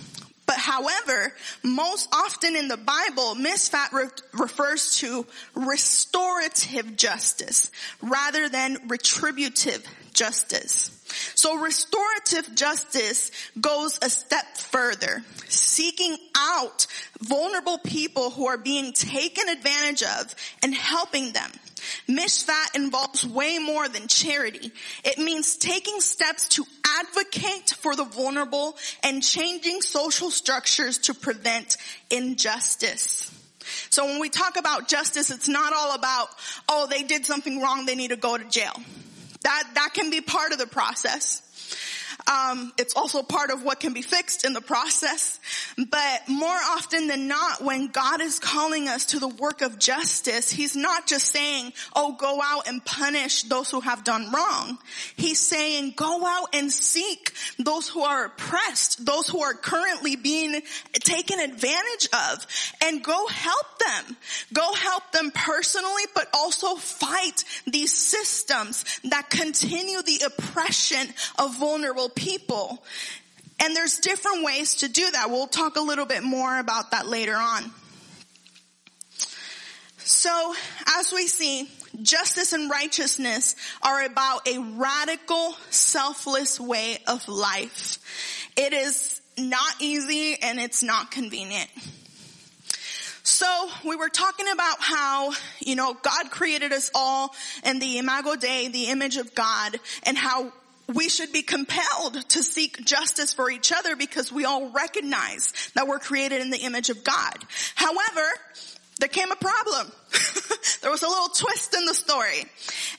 But 0.46 0.58
however, 0.58 1.32
most 1.62 2.08
often 2.12 2.56
in 2.56 2.68
the 2.68 2.76
Bible, 2.76 3.34
mishpat 3.36 3.92
re- 3.92 4.08
refers 4.32 4.96
to 4.98 5.26
restorative 5.54 6.96
justice 6.96 7.70
rather 8.02 8.48
than 8.48 8.88
retributive 8.88 9.86
justice. 10.12 10.90
So 11.34 11.58
restorative 11.58 12.54
justice 12.54 13.30
goes 13.60 13.98
a 14.02 14.10
step 14.10 14.56
further, 14.56 15.22
seeking 15.48 16.16
out 16.36 16.86
vulnerable 17.20 17.78
people 17.78 18.30
who 18.30 18.46
are 18.46 18.58
being 18.58 18.92
taken 18.92 19.48
advantage 19.48 20.02
of 20.02 20.34
and 20.62 20.74
helping 20.74 21.32
them. 21.32 21.50
Mishpat 22.08 22.74
involves 22.74 23.26
way 23.26 23.58
more 23.58 23.88
than 23.88 24.08
charity. 24.08 24.72
It 25.04 25.18
means 25.18 25.56
taking 25.56 26.00
steps 26.00 26.48
to 26.50 26.64
advocate 27.00 27.70
for 27.80 27.96
the 27.96 28.04
vulnerable 28.04 28.76
and 29.02 29.22
changing 29.22 29.80
social 29.82 30.30
structures 30.30 30.98
to 30.98 31.14
prevent 31.14 31.76
injustice. 32.10 33.30
So 33.90 34.04
when 34.06 34.20
we 34.20 34.28
talk 34.28 34.56
about 34.56 34.88
justice, 34.88 35.30
it's 35.30 35.48
not 35.48 35.72
all 35.72 35.94
about, 35.94 36.28
oh, 36.68 36.86
they 36.90 37.02
did 37.02 37.24
something 37.24 37.60
wrong, 37.60 37.86
they 37.86 37.94
need 37.94 38.08
to 38.08 38.16
go 38.16 38.36
to 38.36 38.44
jail. 38.48 38.74
That, 39.42 39.64
that 39.74 39.90
can 39.94 40.10
be 40.10 40.20
part 40.20 40.52
of 40.52 40.58
the 40.58 40.66
process. 40.66 41.42
Um, 42.30 42.72
it's 42.78 42.94
also 42.94 43.22
part 43.22 43.50
of 43.50 43.64
what 43.64 43.80
can 43.80 43.92
be 43.92 44.02
fixed 44.02 44.44
in 44.44 44.52
the 44.52 44.60
process. 44.60 45.40
But 45.76 46.28
more 46.28 46.48
often 46.48 47.06
than 47.06 47.28
not, 47.28 47.62
when 47.62 47.88
God 47.88 48.20
is 48.20 48.38
calling 48.38 48.88
us 48.88 49.06
to 49.06 49.18
the 49.18 49.28
work 49.28 49.62
of 49.62 49.78
justice, 49.78 50.50
He's 50.50 50.76
not 50.76 51.06
just 51.06 51.28
saying, 51.28 51.72
oh, 51.94 52.12
go 52.12 52.40
out 52.42 52.68
and 52.68 52.84
punish 52.84 53.42
those 53.44 53.70
who 53.70 53.80
have 53.80 54.04
done 54.04 54.30
wrong. 54.32 54.78
He's 55.16 55.40
saying, 55.40 55.94
go 55.96 56.26
out 56.26 56.54
and 56.54 56.72
seek 56.72 57.32
those 57.58 57.88
who 57.88 58.02
are 58.02 58.26
oppressed, 58.26 59.04
those 59.04 59.28
who 59.28 59.42
are 59.42 59.54
currently 59.54 60.16
being 60.16 60.60
taken 60.94 61.38
advantage 61.38 62.08
of, 62.12 62.46
and 62.82 63.02
go 63.02 63.26
help 63.26 63.78
them. 63.78 64.16
Go 64.52 64.74
help 64.74 65.12
them 65.12 65.30
personally, 65.34 66.02
but 66.14 66.28
also 66.34 66.76
fight 66.76 67.44
these 67.66 67.92
systems 67.92 68.84
that 69.04 69.30
continue 69.30 70.02
the 70.02 70.22
oppression 70.26 71.06
of 71.38 71.58
vulnerable 71.58 72.08
people. 72.08 72.82
And 73.62 73.76
there's 73.76 73.98
different 73.98 74.44
ways 74.44 74.76
to 74.76 74.88
do 74.88 75.08
that. 75.08 75.30
We'll 75.30 75.46
talk 75.46 75.76
a 75.76 75.80
little 75.80 76.06
bit 76.06 76.24
more 76.24 76.58
about 76.58 76.90
that 76.90 77.06
later 77.06 77.36
on. 77.36 77.70
So, 79.98 80.54
as 80.98 81.12
we 81.12 81.28
see, 81.28 81.70
justice 82.02 82.52
and 82.52 82.68
righteousness 82.68 83.54
are 83.80 84.04
about 84.04 84.48
a 84.48 84.58
radical, 84.58 85.54
selfless 85.70 86.58
way 86.58 86.98
of 87.06 87.26
life. 87.28 87.98
It 88.56 88.72
is 88.72 89.20
not 89.38 89.74
easy 89.80 90.36
and 90.42 90.58
it's 90.58 90.82
not 90.82 91.12
convenient. 91.12 91.70
So 93.22 93.46
we 93.84 93.94
were 93.94 94.08
talking 94.08 94.46
about 94.52 94.78
how, 94.80 95.32
you 95.60 95.76
know, 95.76 95.94
God 95.94 96.30
created 96.30 96.72
us 96.72 96.90
all 96.94 97.32
in 97.64 97.78
the 97.78 97.98
imago 97.98 98.34
Dei, 98.34 98.68
the 98.68 98.86
image 98.86 99.16
of 99.16 99.34
God, 99.34 99.78
and 100.02 100.18
how 100.18 100.52
we 100.94 101.08
should 101.08 101.32
be 101.32 101.42
compelled 101.42 102.28
to 102.30 102.42
seek 102.42 102.84
justice 102.84 103.32
for 103.32 103.50
each 103.50 103.72
other 103.72 103.96
because 103.96 104.32
we 104.32 104.44
all 104.44 104.70
recognize 104.70 105.52
that 105.74 105.86
we're 105.86 105.98
created 105.98 106.40
in 106.40 106.50
the 106.50 106.58
image 106.58 106.90
of 106.90 107.04
God. 107.04 107.34
However, 107.74 108.28
there 108.98 109.08
came 109.08 109.32
a 109.32 109.36
problem. 109.36 109.90
there 110.82 110.90
was 110.90 111.02
a 111.02 111.08
little 111.08 111.28
twist 111.28 111.74
in 111.74 111.86
the 111.86 111.94
story. 111.94 112.44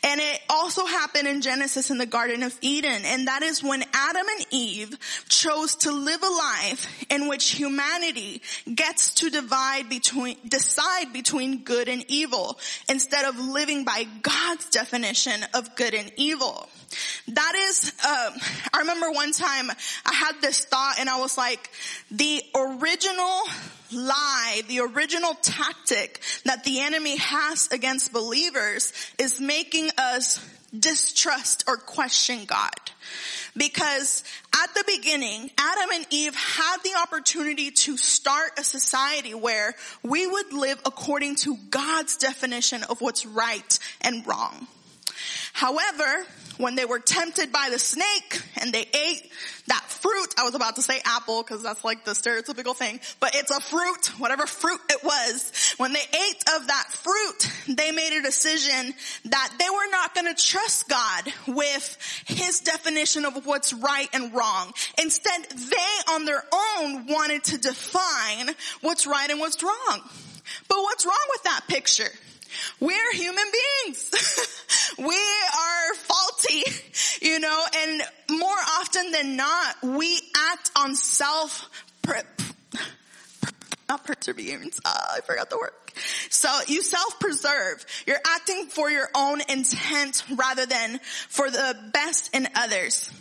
And 0.04 0.20
it 0.20 0.42
also 0.50 0.86
happened 0.86 1.28
in 1.28 1.42
Genesis 1.42 1.92
in 1.92 1.98
the 1.98 2.06
Garden 2.06 2.44
of 2.44 2.58
Eden. 2.62 3.04
And 3.06 3.28
that 3.28 3.42
is 3.42 3.64
when 3.64 3.84
Adam 3.94 4.26
and 4.38 4.46
Eve 4.52 4.98
chose 5.44 5.76
to 5.76 5.92
live 5.92 6.24
a 6.24 6.30
life 6.30 7.06
in 7.10 7.28
which 7.28 7.52
humanity 7.52 8.42
gets 8.74 9.14
to 9.16 9.30
divide 9.30 9.90
between, 9.90 10.38
decide 10.48 11.12
between 11.12 11.64
good 11.64 11.90
and 11.90 12.06
evil 12.08 12.58
instead 12.88 13.26
of 13.26 13.38
living 13.40 13.84
by 13.84 14.08
God's 14.22 14.70
definition 14.70 15.44
of 15.54 15.76
good 15.76 15.94
and 15.94 16.12
evil. 16.16 16.70
That 17.28 17.54
is, 17.56 17.92
um, 18.06 18.34
I 18.74 18.80
remember 18.80 19.12
one 19.12 19.34
time 19.34 19.70
I 20.06 20.14
had 20.14 20.42
this 20.42 20.64
thought 20.66 20.96
and 21.00 21.10
I 21.10 21.20
was 21.20 21.38
like, 21.38 21.70
the 22.12 22.42
original 22.56 23.42
lie, 23.92 24.62
the 24.68 24.80
original 24.80 25.34
tactic 25.42 26.22
that 26.46 26.64
the 26.64 26.82
enemy 26.82 27.18
has 27.18 27.68
against 27.72 28.14
believers 28.14 28.94
is 29.18 29.42
making 29.42 29.90
us 29.98 30.40
distrust 30.78 31.64
or 31.68 31.78
question 31.78 32.46
God. 32.46 32.72
Because 33.56 34.24
at 34.56 34.74
the 34.74 34.84
beginning, 34.88 35.52
Adam 35.58 35.90
and 35.94 36.08
Eve 36.10 36.36
had 36.36 36.78
the 36.84 36.96
opportunity 37.02 37.72
to 37.72 37.98
start 37.98 38.52
a 38.58 38.64
society 38.64 39.34
where 39.34 39.76
we 40.02 40.26
would 40.26 40.54
live 40.54 40.82
according 40.86 41.36
to 41.38 41.58
God's 41.70 42.18
definition 42.18 42.84
of 42.84 43.02
what's 43.02 43.26
right 43.26 43.80
and 44.02 44.26
wrong. 44.26 44.68
However, 45.54 46.26
when 46.58 46.76
they 46.76 46.86
were 46.86 47.00
tempted 47.00 47.52
by 47.52 47.70
the 47.72 47.80
snake 47.80 48.42
and 48.62 48.74
they 48.74 48.82
ate 48.82 49.32
that 49.68 49.84
fruit, 49.88 50.34
I 50.38 50.44
was 50.44 50.56
about 50.56 50.76
to 50.76 50.82
say 50.82 51.00
apple 51.06 51.42
because 51.44 51.64
that's 51.64 51.84
like 51.84 52.06
the 52.06 52.12
stereotypical 52.12 52.76
thing, 52.76 53.00
but 53.20 53.36
it's 53.36 53.52
a 53.52 53.62
fruit, 53.62 54.20
whatever 54.20 54.46
fruit 54.46 54.80
it 54.90 55.04
was. 55.04 55.76
When 55.78 55.94
they 55.94 56.00
ate 56.00 56.44
of 56.56 56.68
that 56.68 56.86
fruit, 56.90 57.76
they 57.76 57.92
made 57.92 58.18
a 58.18 58.22
decision 58.22 58.94
that 59.26 59.54
they 59.58 59.70
were 59.70 59.92
not 59.92 60.16
going 60.16 60.34
to 60.34 60.44
trust 60.44 60.90
God 60.90 61.34
with 61.48 62.24
his 62.28 62.62
definition 62.62 63.26
of 63.26 63.46
what's 63.46 63.74
right 63.74 64.10
and 64.14 64.34
wrong. 64.34 64.74
Instead, 65.02 65.50
they 65.50 66.14
on 66.14 66.26
their 66.26 66.44
own 66.52 67.08
wanted 67.08 67.44
to 67.46 67.58
define 67.58 68.56
what's 68.82 69.08
right 69.08 69.30
and 69.30 69.40
what's 69.40 69.62
wrong. 69.64 70.02
But 70.68 70.78
what's 70.78 71.06
wrong 71.06 71.28
with 71.32 71.44
that 71.44 71.62
picture? 71.68 72.10
We're 72.80 73.14
human 73.14 73.46
beings. 73.52 74.12
we 74.98 75.16
are 75.16 75.96
faulty, 75.96 76.64
you 77.22 77.40
know, 77.40 77.64
and 77.76 78.02
more 78.30 78.58
often 78.80 79.12
than 79.12 79.36
not, 79.36 79.76
we 79.84 80.20
act 80.52 80.72
on 80.76 80.96
self, 80.96 81.70
not 83.90 84.06
perseverance. 84.06 84.80
Uh, 84.84 84.94
I 85.18 85.22
forgot 85.22 85.50
the 85.50 85.58
word. 85.58 85.72
So 86.30 86.50
you 86.68 86.82
self-preserve. 86.82 87.86
You're 88.08 88.22
acting 88.26 88.68
for 88.68 88.90
your 88.90 89.10
own 89.16 89.42
intent 89.48 90.24
rather 90.36 90.66
than 90.66 91.00
for 91.30 91.50
the 91.50 91.92
best 91.94 92.34
in 92.36 92.48
others. 92.56 93.12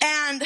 And 0.00 0.42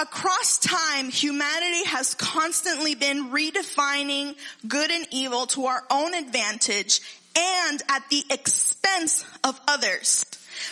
Across 0.00 0.58
time, 0.58 1.10
humanity 1.10 1.84
has 1.86 2.14
constantly 2.14 2.94
been 2.94 3.30
redefining 3.30 4.36
good 4.66 4.92
and 4.92 5.06
evil 5.10 5.46
to 5.48 5.66
our 5.66 5.82
own 5.90 6.14
advantage 6.14 7.00
and 7.36 7.82
at 7.88 8.08
the 8.08 8.22
expense 8.30 9.24
of 9.42 9.60
others. 9.66 10.24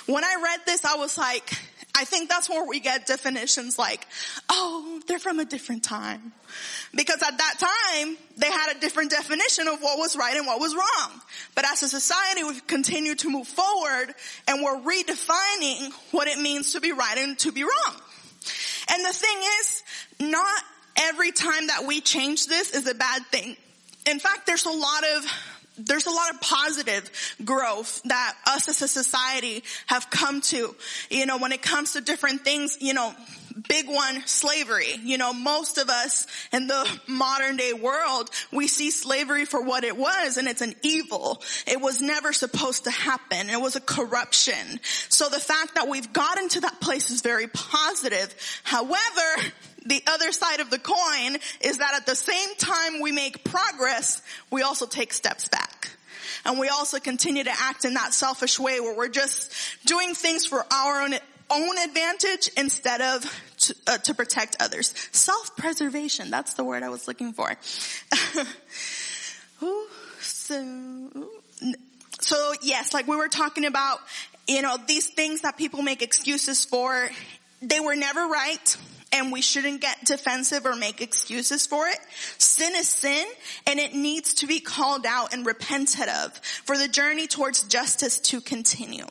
When 0.07 0.23
I 0.23 0.37
read 0.43 0.61
this, 0.67 0.85
I 0.85 0.95
was 0.95 1.19
like, 1.19 1.53
I 1.97 2.05
think 2.05 2.29
that's 2.29 2.49
where 2.49 2.69
we 2.69 2.79
get 2.79 3.07
definitions 3.07 3.79
like, 3.79 4.07
oh, 4.49 5.01
they're 5.09 5.19
from 5.19 5.41
a 5.41 5.45
different 5.45 5.83
time. 5.83 6.33
Because 6.95 7.23
at 7.23 7.39
that 7.39 7.55
time, 7.59 8.17
they 8.37 8.51
had 8.51 8.77
a 8.77 8.81
different 8.81 9.11
definition 9.11 9.67
of 9.67 9.81
what 9.81 9.99
was 9.99 10.15
right 10.15 10.37
and 10.37 10.47
what 10.47 10.61
was 10.61 10.75
wrong. 10.75 11.21
But 11.55 11.65
as 11.65 11.83
a 11.83 11.89
society, 11.89 12.45
we've 12.45 12.67
continued 12.67 13.21
to 13.21 13.31
move 13.31 13.49
forward 13.49 14.15
and 14.47 14.63
we're 14.63 14.79
redefining 14.83 15.93
what 16.13 16.29
it 16.29 16.39
means 16.39 16.75
to 16.75 16.81
be 16.81 16.93
right 16.93 17.17
and 17.19 17.39
to 17.41 17.51
be 17.51 17.65
wrong. 17.65 17.97
And 18.91 19.05
the 19.05 19.13
thing 19.13 19.39
is, 19.61 19.83
not 20.21 20.63
every 20.97 21.33
time 21.33 21.67
that 21.69 21.85
we 21.87 22.01
change 22.01 22.47
this 22.47 22.71
is 22.71 22.89
a 22.89 22.95
bad 22.95 23.27
thing. 23.27 23.57
In 24.09 24.19
fact, 24.19 24.47
there's 24.47 24.67
a 24.67 24.71
lot 24.71 25.05
of 25.17 25.27
there's 25.79 26.07
a 26.07 26.11
lot 26.11 26.31
of 26.33 26.41
positive 26.41 27.11
growth 27.45 28.01
that 28.05 28.35
us 28.47 28.69
as 28.69 28.81
a 28.81 28.89
society 28.89 29.63
have 29.87 30.09
come 30.09 30.41
to. 30.41 30.75
You 31.11 31.27
know, 31.27 31.37
when 31.39 31.53
it 31.53 31.61
comes 31.61 31.93
to 31.93 32.01
different 32.01 32.43
things, 32.43 32.79
you 32.81 32.95
know, 32.95 33.15
big 33.69 33.89
one, 33.89 34.27
slavery. 34.27 34.95
You 35.03 35.19
know, 35.19 35.33
most 35.33 35.79
of 35.79 35.89
us 35.89 36.27
in 36.53 36.67
the 36.67 37.01
modern 37.07 37.57
day 37.57 37.73
world, 37.73 38.31
we 38.53 38.69
see 38.69 38.91
slavery 38.91 39.45
for 39.45 39.63
what 39.63 39.85
it 39.85 39.97
was 39.97 40.37
and 40.37 40.49
it's 40.49 40.63
an 40.63 40.75
evil. 40.83 41.43
It 41.67 41.81
was 41.81 42.01
never 42.01 42.33
supposed 42.33 42.85
to 42.85 42.91
happen. 42.91 43.49
It 43.51 43.61
was 43.61 43.77
a 43.77 43.81
corruption. 43.81 44.81
So 45.09 45.29
the 45.29 45.41
fact 45.41 45.75
that 45.77 45.89
we've 45.89 46.13
gotten 46.13 46.49
to 46.51 46.61
that 46.63 46.81
place 46.81 47.11
is 47.11 47.23
very 47.23 47.47
positive. 47.49 48.35
However, 48.63 49.53
the 49.87 50.03
other 50.07 50.33
side 50.33 50.61
of 50.61 50.71
the 50.71 50.79
coin 50.79 51.39
is 51.61 51.79
that 51.79 51.95
at 51.95 52.07
the 52.07 52.17
same 52.17 52.55
time 52.57 53.01
we 53.01 53.13
make 53.13 53.45
progress, 53.45 54.23
we 54.51 54.63
also 54.63 54.87
take 54.87 55.13
steps 55.13 55.49
back. 55.49 55.91
And 56.45 56.61
we 56.61 56.69
also 56.69 57.01
continue 57.01 57.43
to 57.43 57.53
act 57.53 57.85
in 57.85 57.95
that 57.95 58.15
selfish 58.15 58.61
way 58.61 58.79
where 58.81 58.97
we're 58.97 59.09
just 59.09 59.53
doing 59.85 60.15
things 60.15 60.47
for 60.47 60.65
our 60.73 61.03
own 61.03 61.15
own 61.51 61.79
advantage 61.79 62.51
instead 62.57 63.01
of 63.01 63.25
to, 63.67 63.75
uh, 63.87 63.99
to 63.99 64.15
protect 64.15 64.57
others. 64.61 64.95
Self-preservation, 65.13 66.31
that's 66.31 66.55
the 66.55 66.65
word 66.65 66.83
I 66.83 66.89
was 66.89 67.07
looking 67.07 67.33
for. 67.33 67.55
so, 70.21 71.11
so 72.21 72.53
yes, 72.63 72.95
like 72.95 73.07
we 73.07 73.17
were 73.17 73.29
talking 73.29 73.65
about, 73.65 73.99
you 74.47 74.63
know, 74.63 74.77
these 74.87 75.09
things 75.09 75.43
that 75.43 75.57
people 75.57 75.83
make 75.83 76.03
excuses 76.03 76.65
for, 76.65 77.09
they 77.63 77.81
were 77.81 77.97
never 77.97 78.27
right 78.27 78.77
and 79.13 79.33
we 79.33 79.41
shouldn't 79.41 79.81
get 79.81 80.05
defensive 80.05 80.67
or 80.67 80.77
make 80.77 81.01
excuses 81.01 81.67
for 81.67 81.87
it. 81.89 81.99
Sin 82.39 82.73
is 82.77 82.89
sin 82.89 83.27
and 83.67 83.79
it 83.79 83.95
needs 83.95 84.35
to 84.35 84.47
be 84.47 84.61
called 84.61 85.07
out 85.07 85.33
and 85.33 85.47
repented 85.47 86.09
of 86.09 86.37
for 86.37 86.77
the 86.77 86.89
journey 86.89 87.27
towards 87.27 87.63
justice 87.63 88.19
to 88.19 88.41
continue. 88.41 89.07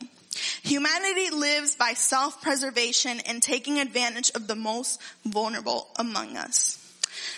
Humanity 0.62 1.30
lives 1.30 1.76
by 1.76 1.92
self-preservation 1.92 3.20
and 3.26 3.42
taking 3.42 3.78
advantage 3.78 4.30
of 4.34 4.46
the 4.46 4.56
most 4.56 5.00
vulnerable 5.24 5.88
among 5.98 6.36
us. 6.36 6.82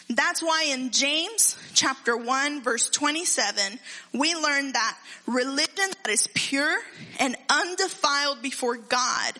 That's 0.08 0.42
why 0.42 0.64
in 0.70 0.90
James 0.90 1.56
chapter 1.74 2.16
1 2.16 2.62
verse 2.62 2.88
27, 2.88 3.78
we 4.12 4.34
learn 4.34 4.72
that 4.72 4.98
religion 5.26 5.90
that 6.02 6.10
is 6.10 6.28
pure 6.34 6.78
and 7.18 7.36
undefiled 7.48 8.42
before 8.42 8.76
God, 8.76 9.32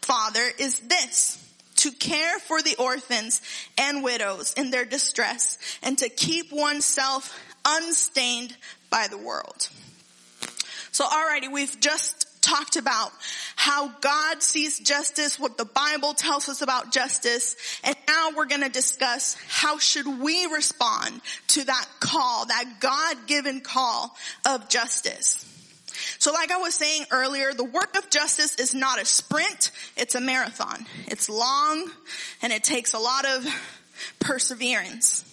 Father, 0.00 0.48
is 0.58 0.78
this 0.80 1.38
to 1.76 1.90
care 1.90 2.38
for 2.38 2.62
the 2.62 2.76
orphans 2.78 3.42
and 3.76 4.04
widows 4.04 4.54
in 4.54 4.70
their 4.70 4.84
distress 4.84 5.58
and 5.82 5.98
to 5.98 6.08
keep 6.08 6.52
oneself 6.52 7.36
unstained 7.64 8.56
by 8.90 9.08
the 9.08 9.18
world. 9.18 9.68
So 10.92 11.06
alrighty, 11.06 11.50
we've 11.50 11.80
just 11.80 12.21
talked 12.42 12.76
about 12.76 13.12
how 13.56 13.88
God 14.00 14.42
sees 14.42 14.78
justice, 14.80 15.38
what 15.38 15.56
the 15.56 15.64
Bible 15.64 16.12
tells 16.12 16.50
us 16.50 16.60
about 16.60 16.92
justice, 16.92 17.56
and 17.82 17.96
now 18.06 18.30
we're 18.36 18.44
going 18.44 18.62
to 18.62 18.68
discuss 18.68 19.36
how 19.48 19.78
should 19.78 20.20
we 20.20 20.44
respond 20.46 21.20
to 21.48 21.64
that 21.64 21.88
call, 22.00 22.46
that 22.46 22.64
God-given 22.80 23.62
call 23.62 24.14
of 24.46 24.68
justice. 24.68 25.48
So 26.18 26.32
like 26.32 26.50
I 26.50 26.56
was 26.58 26.74
saying 26.74 27.06
earlier, 27.10 27.52
the 27.52 27.64
work 27.64 27.96
of 27.96 28.10
justice 28.10 28.56
is 28.58 28.74
not 28.74 29.00
a 29.00 29.04
sprint, 29.04 29.70
it's 29.96 30.14
a 30.14 30.20
marathon. 30.20 30.86
It's 31.06 31.28
long 31.28 31.90
and 32.42 32.52
it 32.52 32.64
takes 32.64 32.94
a 32.94 32.98
lot 32.98 33.24
of 33.26 33.46
perseverance. 34.18 35.24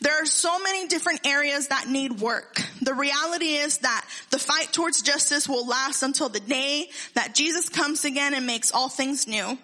There 0.00 0.22
are 0.22 0.26
so 0.26 0.58
many 0.58 0.88
different 0.88 1.26
areas 1.26 1.68
that 1.68 1.88
need 1.88 2.20
work. 2.20 2.60
The 2.82 2.94
reality 2.94 3.54
is 3.54 3.78
that 3.78 4.04
the 4.30 4.38
fight 4.38 4.72
towards 4.72 5.02
justice 5.02 5.48
will 5.48 5.66
last 5.66 6.02
until 6.02 6.28
the 6.28 6.40
day 6.40 6.90
that 7.14 7.34
Jesus 7.34 7.68
comes 7.68 8.04
again 8.04 8.34
and 8.34 8.46
makes 8.46 8.72
all 8.72 8.88
things 8.88 9.26
new. 9.26 9.58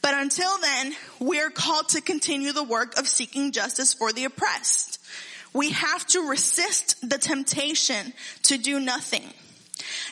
But 0.00 0.14
until 0.14 0.58
then, 0.58 0.94
we're 1.18 1.50
called 1.50 1.90
to 1.90 2.00
continue 2.00 2.52
the 2.52 2.64
work 2.64 2.98
of 2.98 3.08
seeking 3.08 3.52
justice 3.52 3.94
for 3.94 4.12
the 4.12 4.24
oppressed. 4.24 5.00
We 5.52 5.70
have 5.70 6.06
to 6.08 6.28
resist 6.28 7.08
the 7.08 7.18
temptation 7.18 8.12
to 8.44 8.58
do 8.58 8.80
nothing. 8.80 9.32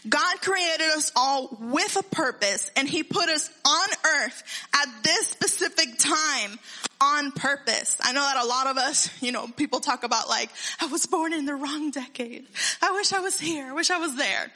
God 0.09 0.41
created 0.41 0.89
us 0.97 1.13
all 1.17 1.57
with 1.61 1.97
a 1.97 2.03
purpose 2.03 2.71
and 2.77 2.89
he 2.89 3.03
put 3.03 3.29
us 3.29 3.51
on 3.67 3.89
earth 4.07 4.43
at 4.75 5.03
this 5.03 5.29
specific 5.29 5.99
time 5.99 6.59
on 7.01 7.33
purpose. 7.33 7.97
I 8.01 8.13
know 8.13 8.21
that 8.21 8.43
a 8.43 8.47
lot 8.47 8.67
of 8.69 8.77
us, 8.79 9.11
you 9.23 9.33
know, 9.33 9.47
people 9.49 9.81
talk 9.81 10.05
about 10.05 10.29
like, 10.29 10.51
I 10.81 10.87
was 10.87 11.07
born 11.07 11.33
in 11.33 11.45
the 11.47 11.55
wrong 11.55 11.91
decade. 11.91 12.47
I 12.81 12.93
wish 12.93 13.13
I 13.13 13.21
was 13.21 13.39
here. 13.41 13.67
I 13.67 13.73
wish 13.73 13.91
I 13.91 13.99
was 13.99 14.15
there. 14.17 14.51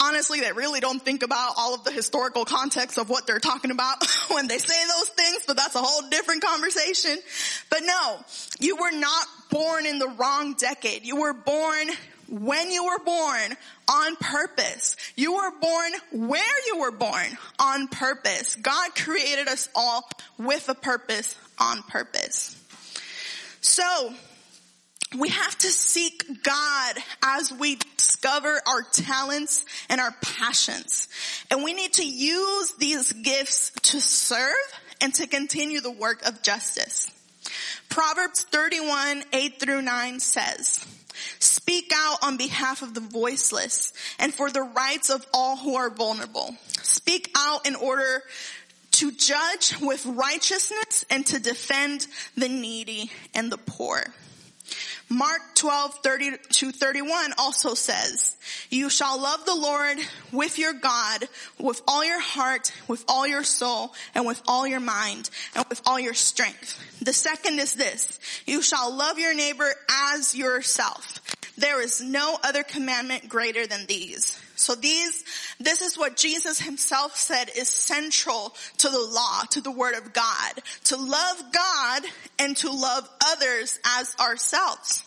honestly, 0.00 0.40
they 0.40 0.52
really 0.52 0.80
don't 0.80 1.02
think 1.02 1.22
about 1.22 1.54
all 1.56 1.74
of 1.74 1.84
the 1.84 1.92
historical 1.92 2.44
context 2.44 2.98
of 2.98 3.08
what 3.08 3.26
they're 3.26 3.40
talking 3.40 3.70
about 3.70 4.04
when 4.30 4.48
they 4.48 4.58
say 4.58 4.86
those 4.86 5.08
things, 5.10 5.44
but 5.46 5.56
that's 5.56 5.74
a 5.74 5.82
whole 5.82 6.08
different 6.10 6.42
conversation. 6.42 7.16
But 7.70 7.80
no, 7.84 8.18
you 8.60 8.76
were 8.76 8.92
not 8.92 9.26
born 9.50 9.86
in 9.86 9.98
the 9.98 10.08
wrong 10.08 10.54
decade. 10.54 11.04
You 11.04 11.16
were 11.16 11.32
born 11.32 11.88
when 12.28 12.70
you 12.70 12.84
were 12.84 12.98
born 13.04 13.56
on 13.88 14.16
purpose. 14.16 14.96
You 15.16 15.34
were 15.34 15.50
born 15.60 15.92
where 16.28 16.66
you 16.66 16.78
were 16.78 16.90
born 16.90 17.26
on 17.58 17.88
purpose. 17.88 18.56
God 18.56 18.94
created 18.94 19.48
us 19.48 19.68
all 19.74 20.08
with 20.38 20.68
a 20.68 20.74
purpose 20.74 21.36
on 21.58 21.82
purpose. 21.82 22.60
So, 23.60 24.12
we 25.18 25.28
have 25.28 25.56
to 25.58 25.68
seek 25.68 26.42
God 26.42 26.96
as 27.22 27.52
we 27.52 27.78
discover 27.96 28.60
our 28.66 28.82
talents 28.92 29.64
and 29.88 30.00
our 30.00 30.12
passions. 30.20 31.08
And 31.50 31.62
we 31.62 31.72
need 31.72 31.92
to 31.94 32.06
use 32.06 32.72
these 32.78 33.12
gifts 33.12 33.70
to 33.82 34.00
serve 34.00 34.54
and 35.00 35.14
to 35.14 35.26
continue 35.26 35.80
the 35.80 35.92
work 35.92 36.26
of 36.26 36.42
justice. 36.42 37.10
Proverbs 37.88 38.42
31, 38.50 39.24
8 39.32 39.60
through 39.60 39.82
9 39.82 40.20
says, 40.20 40.84
Speak 41.38 41.92
out 41.94 42.18
on 42.22 42.36
behalf 42.36 42.82
of 42.82 42.94
the 42.94 43.00
voiceless 43.00 43.92
and 44.18 44.32
for 44.32 44.50
the 44.50 44.62
rights 44.62 45.10
of 45.10 45.26
all 45.32 45.56
who 45.56 45.76
are 45.76 45.90
vulnerable. 45.90 46.56
Speak 46.82 47.30
out 47.36 47.66
in 47.66 47.74
order 47.74 48.22
to 48.92 49.10
judge 49.10 49.76
with 49.80 50.06
righteousness 50.06 51.04
and 51.10 51.26
to 51.26 51.40
defend 51.40 52.06
the 52.36 52.48
needy 52.48 53.10
and 53.34 53.50
the 53.50 53.58
poor. 53.58 54.04
Mark 55.08 55.42
12, 55.54 55.98
30 56.02 56.30
to 56.54 56.72
31 56.72 57.34
also 57.38 57.74
says, 57.74 58.36
you 58.70 58.88
shall 58.88 59.20
love 59.20 59.44
the 59.44 59.54
Lord 59.54 59.98
with 60.32 60.58
your 60.58 60.72
God, 60.72 61.24
with 61.58 61.82
all 61.86 62.04
your 62.04 62.20
heart, 62.20 62.72
with 62.88 63.04
all 63.06 63.26
your 63.26 63.44
soul, 63.44 63.92
and 64.14 64.26
with 64.26 64.42
all 64.48 64.66
your 64.66 64.80
mind, 64.80 65.28
and 65.54 65.64
with 65.68 65.82
all 65.86 66.00
your 66.00 66.14
strength. 66.14 66.78
The 67.04 67.12
second 67.12 67.58
is 67.58 67.74
this, 67.74 68.18
you 68.46 68.62
shall 68.62 68.96
love 68.96 69.18
your 69.18 69.34
neighbor 69.34 69.70
as 69.90 70.34
yourself. 70.34 71.20
There 71.58 71.82
is 71.82 72.00
no 72.00 72.38
other 72.42 72.62
commandment 72.62 73.28
greater 73.28 73.66
than 73.66 73.86
these. 73.86 74.40
So 74.56 74.74
these, 74.74 75.22
this 75.60 75.82
is 75.82 75.98
what 75.98 76.16
Jesus 76.16 76.58
himself 76.60 77.16
said 77.16 77.50
is 77.56 77.68
central 77.68 78.54
to 78.78 78.88
the 78.88 78.98
law, 78.98 79.42
to 79.50 79.60
the 79.60 79.70
word 79.70 79.94
of 79.94 80.14
God. 80.14 80.52
To 80.84 80.96
love 80.96 81.42
God 81.52 82.02
and 82.38 82.56
to 82.58 82.70
love 82.70 83.08
others 83.26 83.78
as 83.98 84.14
ourselves. 84.18 85.02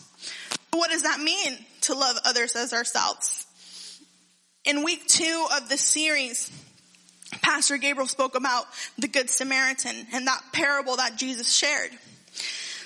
What 0.72 0.92
does 0.92 1.04
that 1.04 1.20
mean 1.20 1.58
to 1.82 1.96
love 1.96 2.18
others 2.26 2.56
as 2.56 2.74
ourselves? 2.74 3.48
In 4.66 4.84
week 4.84 5.08
two 5.08 5.48
of 5.56 5.68
the 5.68 5.78
series, 5.78 6.52
Pastor 7.42 7.78
Gabriel 7.78 8.08
spoke 8.08 8.36
about 8.36 8.66
the 8.98 9.08
Good 9.08 9.30
Samaritan 9.30 10.08
and 10.14 10.28
that 10.28 10.42
parable 10.54 10.98
that 10.98 11.18
Jesus 11.18 11.52
shared. 11.52 11.92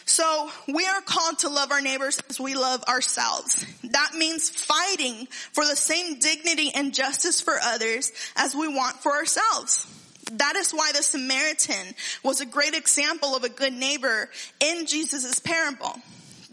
So 0.06 0.50
we 0.68 0.86
are 0.86 1.02
called 1.02 1.40
to 1.40 1.50
love 1.50 1.72
our 1.72 1.82
neighbors 1.82 2.20
as 2.30 2.40
we 2.40 2.56
love 2.56 2.84
ourselves. 2.84 3.66
That 3.84 4.14
means 4.18 4.50
fighting 4.50 5.28
for 5.54 5.66
the 5.66 5.76
same 5.76 6.20
dignity 6.20 6.72
and 6.74 6.94
justice 6.94 7.40
for 7.40 7.58
others 7.62 8.12
as 8.36 8.54
we 8.56 8.68
want 8.68 8.98
for 8.98 9.14
ourselves. 9.14 9.88
That 10.34 10.56
is 10.56 10.72
why 10.72 10.92
the 10.94 11.04
Samaritan 11.04 11.96
was 12.24 12.42
a 12.42 12.46
great 12.46 12.74
example 12.74 13.36
of 13.36 13.44
a 13.44 13.50
good 13.50 13.74
neighbor 13.74 14.30
in 14.60 14.86
Jesus' 14.86 15.40
parable 15.40 16.02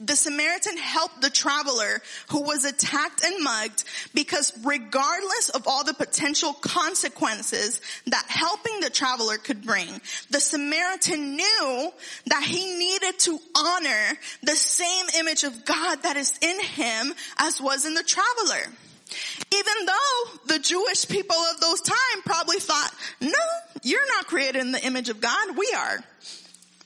the 0.01 0.17
Samaritan 0.17 0.77
helped 0.77 1.21
the 1.21 1.31
traveler 1.31 2.01
who 2.31 2.43
was 2.43 2.65
attacked 2.65 3.25
and 3.25 3.43
mugged 3.43 3.85
because 4.15 4.53
regardless 4.65 5.49
of 5.51 5.67
all 5.67 5.85
the 5.85 5.95
potential 5.95 6.53
consequences 6.53 7.81
that 8.07 8.25
helping 8.29 8.81
the 8.81 8.91
traveler 8.91 9.39
could 9.39 9.65
bring, 9.65 9.89
the 10.31 10.41
Samaritan 10.41 11.37
knew 11.37 11.91
that 12.27 12.45
he 12.45 12.77
needed 12.77 13.19
to 13.21 13.39
honor 13.57 14.19
the 14.43 14.57
same 14.57 15.07
image 15.19 15.45
of 15.45 15.65
God 15.65 16.03
that 16.03 16.17
is 16.17 16.39
in 16.41 16.61
him 16.61 17.15
as 17.39 17.61
was 17.61 17.85
in 17.85 17.95
the 17.95 18.05
traveler. 18.05 18.73
Even 19.55 19.87
though 19.87 20.55
the 20.55 20.59
Jewish 20.59 21.09
people 21.09 21.37
of 21.37 21.61
those 21.61 21.81
time 21.81 22.23
probably 22.25 22.59
thought, 22.59 22.91
no, 23.21 23.31
you're 23.83 24.07
not 24.09 24.27
created 24.27 24.61
in 24.61 24.73
the 24.73 24.85
image 24.85 25.09
of 25.09 25.21
God, 25.21 25.57
we 25.57 25.73
are 25.77 25.99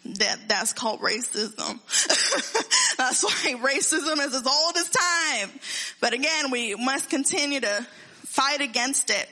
that 0.04 0.48
that's 0.48 0.72
called 0.72 1.00
racism. 1.00 1.78
that's 2.96 3.24
why 3.24 3.54
racism 3.60 4.24
is 4.26 4.34
as 4.34 4.46
old 4.46 4.76
as 4.76 4.90
time. 4.90 5.60
But 6.00 6.12
again, 6.12 6.50
we 6.50 6.74
must 6.74 7.08
continue 7.08 7.60
to 7.60 7.86
fight 8.26 8.60
against 8.60 9.10
it. 9.10 9.28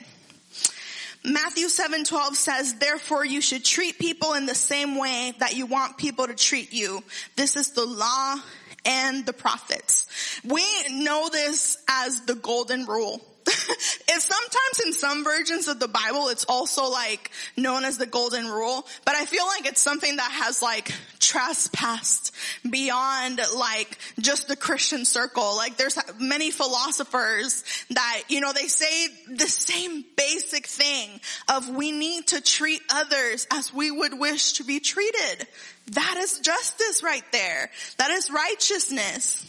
Matthew 1.23 1.67
7:12 1.67 2.35
says, 2.35 2.75
"Therefore 2.75 3.23
you 3.23 3.41
should 3.41 3.63
treat 3.63 3.99
people 3.99 4.33
in 4.33 4.45
the 4.45 4.55
same 4.55 4.95
way 4.95 5.35
that 5.39 5.55
you 5.55 5.65
want 5.67 5.97
people 5.97 6.25
to 6.27 6.33
treat 6.33 6.73
you. 6.73 7.03
This 7.35 7.55
is 7.55 7.71
the 7.71 7.85
law 7.85 8.37
and 8.85 9.25
the 9.25 9.33
prophets." 9.33 10.07
We 10.43 10.65
know 10.89 11.29
this 11.29 11.77
as 11.87 12.21
the 12.21 12.35
golden 12.35 12.85
rule. 12.85 13.21
it's 13.47 14.25
sometimes 14.25 14.85
in 14.85 14.93
some 14.93 15.23
versions 15.23 15.67
of 15.67 15.79
the 15.79 15.87
Bible, 15.87 16.27
it's 16.29 16.45
also 16.45 16.89
like 16.89 17.31
known 17.57 17.83
as 17.83 17.97
the 17.97 18.05
golden 18.05 18.47
rule, 18.47 18.85
but 19.05 19.15
I 19.15 19.25
feel 19.25 19.45
like 19.47 19.65
it's 19.65 19.81
something 19.81 20.17
that 20.17 20.31
has 20.31 20.61
like 20.61 20.91
trespassed 21.19 22.33
beyond 22.69 23.39
like 23.55 23.97
just 24.19 24.47
the 24.47 24.55
Christian 24.55 25.05
circle. 25.05 25.55
Like 25.55 25.77
there's 25.77 25.97
many 26.19 26.51
philosophers 26.51 27.63
that, 27.91 28.23
you 28.27 28.41
know, 28.41 28.53
they 28.53 28.67
say 28.67 29.07
the 29.29 29.47
same 29.47 30.03
basic 30.15 30.67
thing 30.67 31.09
of 31.49 31.69
we 31.69 31.91
need 31.91 32.27
to 32.27 32.41
treat 32.41 32.81
others 32.89 33.47
as 33.51 33.73
we 33.73 33.89
would 33.89 34.19
wish 34.19 34.53
to 34.53 34.63
be 34.63 34.79
treated. 34.79 35.47
That 35.91 36.17
is 36.17 36.39
justice 36.39 37.01
right 37.03 37.23
there. 37.31 37.71
That 37.97 38.11
is 38.11 38.29
righteousness. 38.29 39.47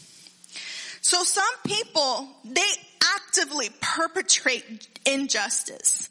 So 1.03 1.25
some 1.25 1.45
people, 1.67 2.29
they 2.45 2.71
actively 3.17 3.69
perpetrate 3.81 4.89
injustice. 5.07 6.11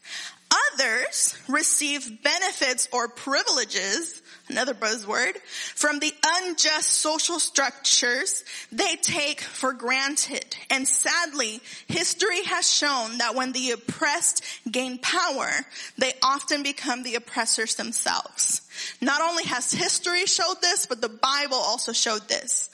Others 0.73 1.37
receive 1.47 2.21
benefits 2.23 2.89
or 2.91 3.07
privileges, 3.07 4.21
another 4.49 4.73
buzzword, 4.73 5.37
from 5.75 5.99
the 5.99 6.13
unjust 6.25 6.89
social 6.89 7.39
structures 7.39 8.43
they 8.69 8.97
take 8.97 9.39
for 9.39 9.71
granted. 9.71 10.57
And 10.69 10.85
sadly, 10.85 11.61
history 11.87 12.43
has 12.43 12.69
shown 12.69 13.19
that 13.19 13.35
when 13.35 13.53
the 13.53 13.71
oppressed 13.71 14.43
gain 14.69 14.97
power, 14.97 15.49
they 15.97 16.11
often 16.21 16.63
become 16.63 17.03
the 17.03 17.15
oppressors 17.15 17.75
themselves. 17.75 18.61
Not 18.99 19.21
only 19.21 19.43
has 19.45 19.71
history 19.71 20.25
showed 20.25 20.61
this, 20.61 20.85
but 20.85 20.99
the 20.99 21.09
Bible 21.09 21.57
also 21.57 21.93
showed 21.93 22.27
this 22.27 22.69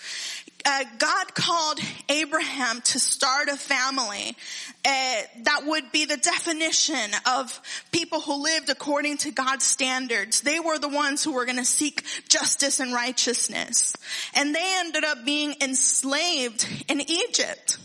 uh, 0.68 0.84
God 0.98 1.34
called 1.34 1.80
Abraham 2.10 2.82
to 2.82 3.00
start 3.00 3.48
a 3.48 3.56
family 3.56 4.36
uh, 4.84 5.22
that 5.44 5.62
would 5.66 5.94
be 5.94 6.04
the 6.04 6.18
definition 6.18 7.10
of 7.26 7.62
people 7.94 8.20
who 8.20 8.44
lived 8.44 8.70
according 8.70 9.16
to 9.18 9.32
God's 9.32 9.64
standards. 9.64 10.42
They 10.42 10.60
were 10.60 10.78
the 10.78 10.90
ones 10.90 11.24
who 11.24 11.32
were 11.32 11.46
going 11.46 11.58
to 11.58 11.66
seek 11.66 12.04
justice 12.28 12.82
and 12.82 12.94
righteousness. 12.94 13.96
And 14.36 14.54
they 14.54 14.76
ended 14.80 15.06
up 15.06 15.24
being 15.24 15.56
enslaved 15.62 16.68
in 16.90 17.00
Egypt. 17.00 17.78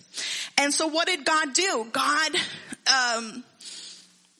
And 0.59 0.75
so 0.75 0.88
what 0.88 1.07
did 1.07 1.25
God 1.25 1.53
do? 1.53 1.87
God 1.92 2.33
um, 2.92 3.45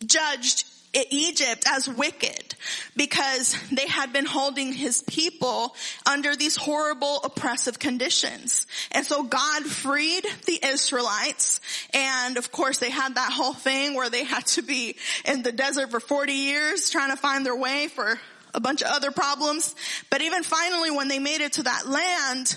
judged 0.05 0.65
Egypt 1.11 1.65
as 1.69 1.89
wicked 1.89 2.52
because 2.97 3.57
they 3.71 3.87
had 3.87 4.13
been 4.13 4.27
holding 4.27 4.73
his 4.73 5.03
people 5.03 5.75
under 6.07 6.37
these 6.37 6.57
horrible 6.57 7.21
oppressive 7.25 7.79
conditions. 7.79 8.67
And 8.93 9.05
so 9.07 9.23
God 9.23 9.65
freed 9.65 10.25
the 10.47 10.61
Israelites 10.65 11.61
and 11.95 12.37
of 12.37 12.53
course 12.53 12.79
they 12.79 12.91
had 12.91 13.15
that 13.15 13.33
whole 13.33 13.55
thing 13.55 13.95
where 13.95 14.11
they 14.11 14.25
had 14.25 14.47
to 14.47 14.63
be 14.63 14.97
in 15.25 15.43
the 15.43 15.53
desert 15.53 15.91
for 15.91 16.01
40 16.01 16.33
years 16.33 16.91
trying 16.91 17.11
to 17.11 17.17
find 17.17 17.45
their 17.45 17.57
way 17.57 17.89
for 17.89 18.19
a 18.55 18.61
bunch 18.61 18.83
of 18.83 18.89
other 18.89 19.11
problems. 19.11 19.75
But 20.11 20.23
even 20.23 20.43
finally 20.43 20.91
when 20.91 21.09
they 21.09 21.19
made 21.19 21.41
it 21.41 21.55
to 21.55 21.63
that 21.65 21.87
land, 21.87 22.57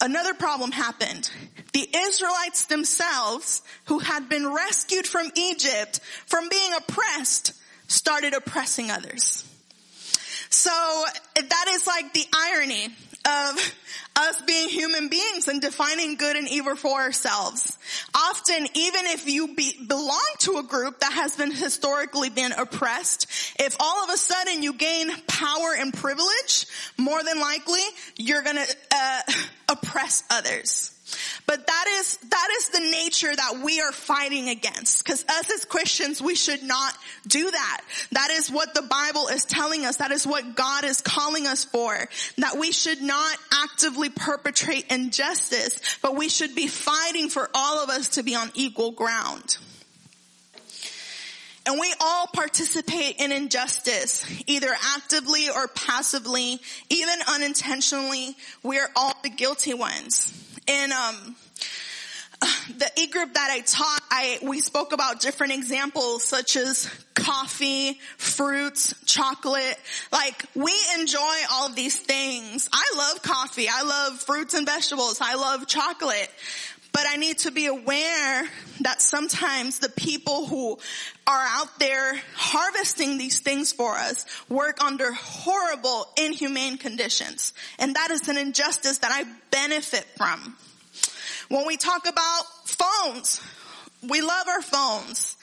another 0.00 0.34
problem 0.34 0.72
happened. 0.72 1.30
The 1.72 1.88
Israelites 1.94 2.66
themselves, 2.66 3.62
who 3.84 4.00
had 4.00 4.28
been 4.28 4.52
rescued 4.52 5.06
from 5.06 5.30
Egypt, 5.34 6.00
from 6.26 6.48
being 6.48 6.72
oppressed, 6.74 7.52
started 7.90 8.34
oppressing 8.34 8.90
others. 8.90 9.44
So 10.48 10.70
that 11.34 11.64
is 11.68 11.86
like 11.86 12.12
the 12.12 12.24
irony 12.34 12.86
of 12.86 13.74
us 14.16 14.40
being 14.46 14.68
human 14.68 15.08
beings 15.08 15.48
and 15.48 15.60
defining 15.60 16.16
good 16.16 16.36
and 16.36 16.48
evil 16.48 16.74
for 16.74 17.00
ourselves. 17.00 17.78
Often, 18.14 18.68
even 18.74 19.06
if 19.06 19.28
you 19.28 19.54
be, 19.54 19.84
belong 19.86 20.28
to 20.40 20.58
a 20.58 20.62
group 20.62 21.00
that 21.00 21.12
has 21.12 21.36
been 21.36 21.52
historically 21.52 22.30
been 22.30 22.52
oppressed, 22.52 23.26
if 23.58 23.76
all 23.78 24.04
of 24.04 24.10
a 24.10 24.16
sudden 24.16 24.62
you 24.62 24.72
gain 24.72 25.10
power 25.26 25.74
and 25.78 25.92
privilege, 25.92 26.66
more 26.96 27.22
than 27.22 27.40
likely 27.40 27.80
you're 28.16 28.42
gonna 28.42 28.66
uh, 28.94 29.20
oppress 29.68 30.24
others. 30.30 30.99
But 31.46 31.66
that 31.66 31.84
is, 31.88 32.16
that 32.16 32.48
is 32.58 32.68
the 32.68 32.80
nature 32.80 33.34
that 33.34 33.60
we 33.64 33.80
are 33.80 33.92
fighting 33.92 34.48
against. 34.48 35.04
Cause 35.04 35.24
us 35.28 35.50
as 35.50 35.64
Christians, 35.64 36.22
we 36.22 36.34
should 36.34 36.62
not 36.62 36.94
do 37.26 37.50
that. 37.50 37.80
That 38.12 38.30
is 38.30 38.50
what 38.50 38.74
the 38.74 38.82
Bible 38.82 39.28
is 39.28 39.44
telling 39.44 39.84
us. 39.84 39.96
That 39.96 40.12
is 40.12 40.26
what 40.26 40.54
God 40.54 40.84
is 40.84 41.00
calling 41.00 41.46
us 41.46 41.64
for. 41.64 42.08
That 42.38 42.56
we 42.58 42.72
should 42.72 43.02
not 43.02 43.36
actively 43.52 44.10
perpetrate 44.10 44.86
injustice, 44.90 45.80
but 46.02 46.16
we 46.16 46.28
should 46.28 46.54
be 46.54 46.66
fighting 46.66 47.28
for 47.28 47.48
all 47.54 47.82
of 47.82 47.90
us 47.90 48.10
to 48.10 48.22
be 48.22 48.34
on 48.34 48.50
equal 48.54 48.92
ground. 48.92 49.58
And 51.66 51.78
we 51.78 51.92
all 52.00 52.26
participate 52.26 53.16
in 53.20 53.32
injustice, 53.32 54.24
either 54.46 54.70
actively 54.96 55.48
or 55.50 55.68
passively, 55.68 56.58
even 56.88 57.18
unintentionally. 57.28 58.34
We're 58.62 58.88
all 58.96 59.14
the 59.22 59.28
guilty 59.28 59.74
ones 59.74 60.49
in 60.70 60.92
um, 60.92 61.36
the 62.78 62.90
e 62.96 63.08
group 63.08 63.34
that 63.34 63.50
I 63.50 63.60
taught, 63.60 64.00
I 64.10 64.38
we 64.42 64.60
spoke 64.60 64.92
about 64.92 65.20
different 65.20 65.52
examples 65.52 66.22
such 66.22 66.56
as 66.56 66.88
coffee, 67.14 67.98
fruits, 68.16 68.94
chocolate. 69.04 69.78
Like 70.12 70.44
we 70.54 70.72
enjoy 70.98 71.36
all 71.52 71.66
of 71.66 71.74
these 71.74 71.98
things. 71.98 72.68
I 72.72 72.92
love 72.96 73.22
coffee. 73.22 73.66
I 73.70 73.82
love 73.82 74.20
fruits 74.20 74.54
and 74.54 74.66
vegetables. 74.66 75.18
I 75.20 75.34
love 75.34 75.66
chocolate. 75.66 76.30
But 76.92 77.02
I 77.08 77.16
need 77.16 77.38
to 77.38 77.50
be 77.50 77.66
aware 77.66 78.48
that 78.80 79.00
sometimes 79.00 79.78
the 79.78 79.88
people 79.88 80.46
who 80.46 80.78
are 81.26 81.46
out 81.46 81.78
there 81.78 82.20
harvesting 82.34 83.16
these 83.18 83.40
things 83.40 83.72
for 83.72 83.94
us 83.94 84.26
work 84.48 84.82
under 84.82 85.12
horrible, 85.12 86.06
inhumane 86.16 86.78
conditions. 86.78 87.52
And 87.78 87.94
that 87.94 88.10
is 88.10 88.28
an 88.28 88.36
injustice 88.36 88.98
that 88.98 89.12
I 89.12 89.24
benefit 89.50 90.04
from. 90.16 90.56
When 91.48 91.66
we 91.66 91.76
talk 91.76 92.08
about 92.08 92.42
phones, 92.64 93.40
we 94.08 94.20
love 94.20 94.48
our 94.48 94.62
phones. 94.62 95.36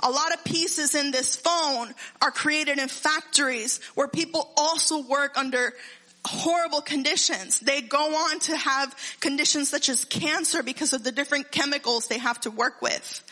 A 0.00 0.10
lot 0.10 0.32
of 0.32 0.44
pieces 0.44 0.94
in 0.94 1.10
this 1.10 1.34
phone 1.34 1.92
are 2.22 2.30
created 2.30 2.78
in 2.78 2.88
factories 2.88 3.80
where 3.94 4.06
people 4.06 4.48
also 4.56 5.02
work 5.02 5.36
under 5.36 5.74
horrible 6.24 6.80
conditions. 6.80 7.60
They 7.60 7.80
go 7.80 7.98
on 7.98 8.40
to 8.40 8.56
have 8.56 8.94
conditions 9.20 9.68
such 9.68 9.88
as 9.88 10.04
cancer 10.04 10.62
because 10.62 10.92
of 10.92 11.04
the 11.04 11.12
different 11.12 11.50
chemicals 11.50 12.08
they 12.08 12.18
have 12.18 12.40
to 12.40 12.50
work 12.50 12.82
with. 12.82 13.24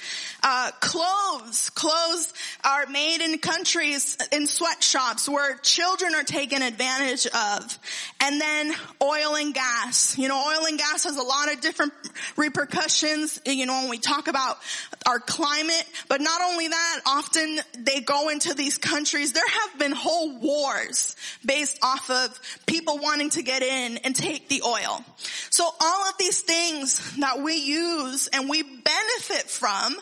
Uh, 0.43 0.71
clothes, 0.81 1.71
clothes 1.71 2.33
are 2.65 2.87
made 2.87 3.21
in 3.21 3.39
countries, 3.39 4.17
in 4.33 4.47
sweatshops 4.47 5.29
where 5.29 5.57
children 5.59 6.15
are 6.15 6.23
taken 6.23 6.63
advantage 6.63 7.27
of. 7.27 7.79
And 8.21 8.41
then 8.41 8.73
oil 9.03 9.37
and 9.37 9.53
gas. 9.53 10.17
You 10.17 10.29
know, 10.29 10.37
oil 10.37 10.67
and 10.67 10.79
gas 10.79 11.05
has 11.05 11.17
a 11.17 11.23
lot 11.23 11.53
of 11.53 11.61
different 11.61 11.93
repercussions, 12.37 13.41
you 13.45 13.67
know, 13.67 13.81
when 13.81 13.91
we 13.91 13.99
talk 13.99 14.29
about 14.29 14.59
our 15.07 15.19
climate, 15.19 15.85
but 16.09 16.21
not 16.21 16.41
only 16.41 16.69
that, 16.69 17.01
often 17.05 17.59
they 17.79 18.01
go 18.01 18.29
into 18.29 18.55
these 18.55 18.79
countries, 18.79 19.33
there 19.33 19.49
have 19.49 19.79
been 19.79 19.93
whole 19.93 20.39
wars 20.39 21.17
based 21.45 21.79
off 21.83 22.09
of 22.11 22.41
people 22.67 22.76
wanting 22.85 23.31
to 23.31 23.43
get 23.43 23.63
in 23.63 23.99
and 23.99 24.15
take 24.15 24.49
the 24.49 24.63
oil. 24.63 25.05
So 25.51 25.65
all 25.65 26.09
of 26.09 26.19
these 26.19 26.41
things 26.41 27.17
that 27.17 27.41
we 27.41 27.55
use 27.55 28.29
and 28.29 28.49
we 28.49 28.63
benefit 28.63 29.49
from, 29.49 29.97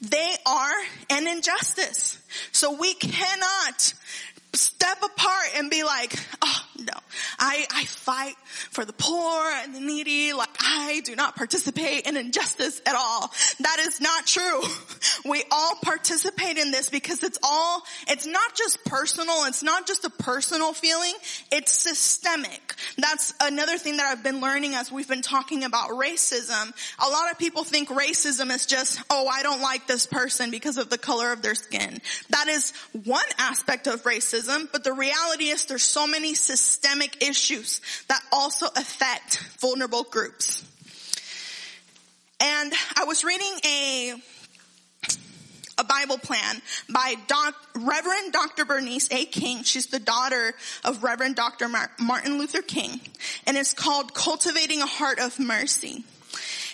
they 0.00 0.34
are 0.46 0.74
an 1.10 1.26
injustice. 1.26 2.18
So 2.52 2.78
we 2.78 2.94
cannot 2.94 3.94
step 4.54 4.98
apart 5.02 5.46
and 5.56 5.70
be 5.70 5.84
like, 5.84 6.14
oh 6.42 6.65
no, 6.78 6.98
I, 7.38 7.66
I 7.74 7.84
fight 7.84 8.34
for 8.70 8.84
the 8.84 8.92
poor 8.92 9.50
and 9.62 9.74
the 9.74 9.80
needy. 9.80 10.32
Like 10.32 10.50
I 10.60 11.00
do 11.04 11.16
not 11.16 11.36
participate 11.36 12.06
in 12.06 12.16
injustice 12.16 12.80
at 12.86 12.94
all. 12.94 13.32
That 13.60 13.78
is 13.80 14.00
not 14.00 14.26
true. 14.26 14.62
We 15.24 15.42
all 15.50 15.74
participate 15.82 16.56
in 16.56 16.70
this 16.70 16.88
because 16.88 17.22
it's 17.24 17.38
all, 17.42 17.82
it's 18.06 18.26
not 18.26 18.54
just 18.54 18.84
personal. 18.84 19.44
It's 19.46 19.62
not 19.62 19.86
just 19.86 20.04
a 20.04 20.10
personal 20.10 20.72
feeling. 20.72 21.12
It's 21.50 21.72
systemic. 21.72 22.74
That's 22.96 23.34
another 23.40 23.76
thing 23.76 23.96
that 23.96 24.06
I've 24.06 24.22
been 24.22 24.40
learning 24.40 24.74
as 24.74 24.92
we've 24.92 25.08
been 25.08 25.22
talking 25.22 25.64
about 25.64 25.90
racism. 25.90 26.72
A 27.04 27.10
lot 27.10 27.32
of 27.32 27.38
people 27.38 27.64
think 27.64 27.88
racism 27.88 28.50
is 28.50 28.66
just, 28.66 29.00
oh, 29.10 29.26
I 29.26 29.42
don't 29.42 29.62
like 29.62 29.88
this 29.88 30.06
person 30.06 30.50
because 30.50 30.76
of 30.76 30.90
the 30.90 30.98
color 30.98 31.32
of 31.32 31.42
their 31.42 31.56
skin. 31.56 31.98
That 32.30 32.46
is 32.48 32.72
one 32.92 33.26
aspect 33.38 33.88
of 33.88 34.04
racism 34.04 34.68
but 34.72 34.84
the 34.84 34.92
reality 34.92 35.44
is 35.48 35.66
there's 35.66 35.82
so 35.82 36.06
many 36.06 36.34
systemic 36.34 36.65
issues 37.20 37.80
that 38.08 38.20
also 38.32 38.66
affect 38.76 39.38
vulnerable 39.60 40.04
groups. 40.04 40.64
And 42.40 42.72
I 42.96 43.04
was 43.04 43.24
reading 43.24 43.52
a 43.64 44.14
a 45.78 45.84
Bible 45.84 46.16
plan 46.16 46.62
by 46.88 47.16
Doc, 47.26 47.54
Reverend 47.74 48.32
Dr. 48.32 48.64
Bernice 48.64 49.10
A. 49.10 49.26
King. 49.26 49.62
She's 49.62 49.88
the 49.88 49.98
daughter 49.98 50.54
of 50.84 51.02
Reverend 51.02 51.36
Dr. 51.36 51.68
Martin 51.68 52.38
Luther 52.38 52.62
King. 52.62 52.98
And 53.46 53.58
it's 53.58 53.74
called 53.74 54.14
Cultivating 54.14 54.80
a 54.80 54.86
Heart 54.86 55.18
of 55.18 55.38
Mercy. 55.38 56.02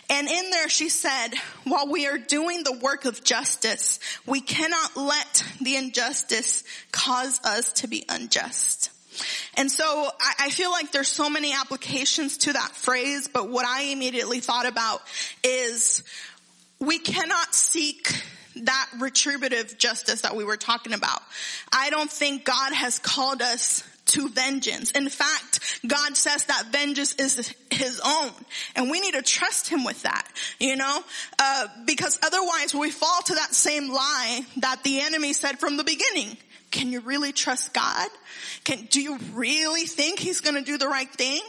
And 0.09 0.29
in 0.29 0.51
there 0.51 0.69
she 0.69 0.89
said, 0.89 1.31
while 1.65 1.89
we 1.89 2.07
are 2.07 2.19
doing 2.19 2.63
the 2.63 2.79
work 2.79 3.05
of 3.05 3.25
justice, 3.25 3.99
we 4.25 4.41
cannot 4.41 4.97
let 4.97 5.45
the 5.61 5.75
injustice 5.75 6.63
cause 6.93 7.41
us 7.45 7.73
to 7.75 7.89
be 7.89 8.05
unjust. 8.09 8.92
And 9.55 9.71
so 9.71 9.85
I, 10.21 10.47
I, 10.47 10.51
feel 10.51 10.71
like 10.71 10.93
there's 10.93 11.09
so 11.09 11.29
many 11.29 11.55
applications 11.55 12.39
to 12.39 12.53
that 12.53 12.73
phrase, 12.73 13.29
but 13.29 13.49
what 13.49 13.67
I 13.67 13.85
immediately 13.85 14.41
thought 14.41 14.67
about 14.67 15.01
is 15.43 16.03
we 16.79 16.99
cannot 16.99 17.55
seek 17.55 18.09
that 18.57 18.89
retributive 18.99 19.79
justice 19.79 20.23
that 20.23 20.37
we 20.37 20.45
were 20.45 20.57
talking 20.57 20.93
about. 20.93 21.23
I 21.73 21.91
don't 21.91 22.11
think 22.11 22.45
God 22.45 22.73
has 22.73 22.99
called 22.99 23.41
us 23.41 23.85
to 24.05 24.29
vengeance. 24.29 24.91
In 24.91 25.09
fact, 25.09 25.81
God 25.87 26.17
says 26.17 26.45
that 26.45 26.67
vengeance 26.71 27.15
is 27.15 27.55
his 27.71 28.01
own. 28.05 28.31
And 28.77 28.91
we 28.91 29.01
need 29.01 29.15
to 29.15 29.23
trust 29.23 29.69
him 29.69 29.85
with 29.85 30.03
that, 30.03 30.27
you 30.59 30.77
know, 30.77 31.03
uh, 31.39 31.67
because 31.87 32.19
otherwise 32.23 32.75
we 32.75 32.91
fall 32.91 33.23
to 33.27 33.35
that 33.35 33.55
same 33.55 33.89
lie 33.89 34.41
that 34.59 34.83
the 34.83 35.01
enemy 35.01 35.33
said 35.33 35.59
from 35.59 35.77
the 35.77 35.85
beginning. 35.85 36.37
Can 36.73 36.91
you 36.91 37.01
really 37.01 37.33
trust 37.33 37.73
God? 37.73 38.09
Can, 38.65 38.87
do 38.91 39.01
you 39.01 39.19
really 39.33 39.87
think 39.87 40.19
he's 40.19 40.41
to 40.41 40.63
do 40.63 40.79
the 40.79 40.89
right 40.89 41.11
thing? 41.11 41.41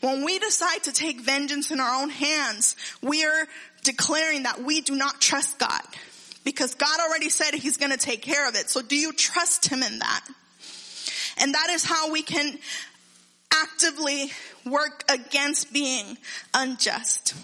When 0.00 0.24
we 0.24 0.38
decide 0.38 0.82
to 0.84 0.92
take 0.92 1.20
vengeance 1.20 1.70
in 1.70 1.78
our 1.78 2.02
own 2.02 2.10
hands, 2.10 2.74
we 3.00 3.24
are 3.24 3.46
declaring 3.84 4.42
that 4.42 4.62
we 4.62 4.80
do 4.80 4.96
not 4.96 5.20
trust 5.20 5.58
God 5.58 5.82
because 6.44 6.74
God 6.74 7.00
already 7.00 7.28
said 7.28 7.54
he's 7.54 7.76
going 7.76 7.92
to 7.92 7.98
take 7.98 8.22
care 8.22 8.48
of 8.48 8.54
it. 8.54 8.68
So 8.68 8.82
do 8.82 8.96
you 8.96 9.12
trust 9.12 9.68
him 9.68 9.82
in 9.82 9.98
that? 10.00 10.24
And 11.38 11.54
that 11.54 11.68
is 11.70 11.84
how 11.84 12.10
we 12.10 12.22
can 12.22 12.58
actively 13.52 14.30
work 14.66 15.04
against 15.08 15.72
being 15.72 16.16
unjust. 16.54 17.34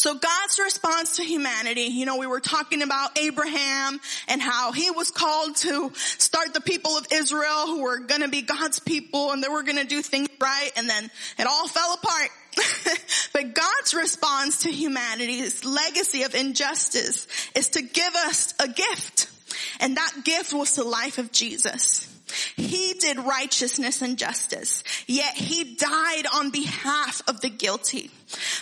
So 0.00 0.14
God's 0.14 0.58
response 0.58 1.16
to 1.16 1.24
humanity, 1.24 1.82
you 1.82 2.06
know, 2.06 2.16
we 2.16 2.26
were 2.26 2.40
talking 2.40 2.80
about 2.80 3.18
Abraham 3.18 4.00
and 4.28 4.40
how 4.40 4.72
he 4.72 4.90
was 4.90 5.10
called 5.10 5.56
to 5.56 5.92
start 5.94 6.54
the 6.54 6.62
people 6.62 6.96
of 6.96 7.06
Israel 7.12 7.66
who 7.66 7.82
were 7.82 7.98
going 7.98 8.22
to 8.22 8.28
be 8.28 8.40
God's 8.40 8.78
people 8.78 9.30
and 9.30 9.44
they 9.44 9.48
were 9.48 9.62
going 9.62 9.76
to 9.76 9.84
do 9.84 10.00
things 10.00 10.30
right 10.40 10.70
and 10.78 10.88
then 10.88 11.10
it 11.38 11.46
all 11.46 11.68
fell 11.68 11.92
apart. 12.02 12.30
but 13.34 13.54
God's 13.54 13.92
response 13.92 14.62
to 14.62 14.70
humanity's 14.70 15.66
legacy 15.66 16.22
of 16.22 16.34
injustice 16.34 17.26
is 17.54 17.68
to 17.68 17.82
give 17.82 18.14
us 18.14 18.54
a 18.58 18.68
gift. 18.68 19.30
And 19.80 19.98
that 19.98 20.12
gift 20.24 20.54
was 20.54 20.76
the 20.76 20.84
life 20.84 21.18
of 21.18 21.30
Jesus. 21.30 22.08
He 22.56 22.94
did 22.94 23.18
righteousness 23.18 24.02
and 24.02 24.18
justice, 24.18 24.82
yet 25.06 25.34
he 25.34 25.74
died 25.74 26.26
on 26.34 26.50
behalf 26.50 27.22
of 27.28 27.40
the 27.40 27.50
guilty. 27.50 28.10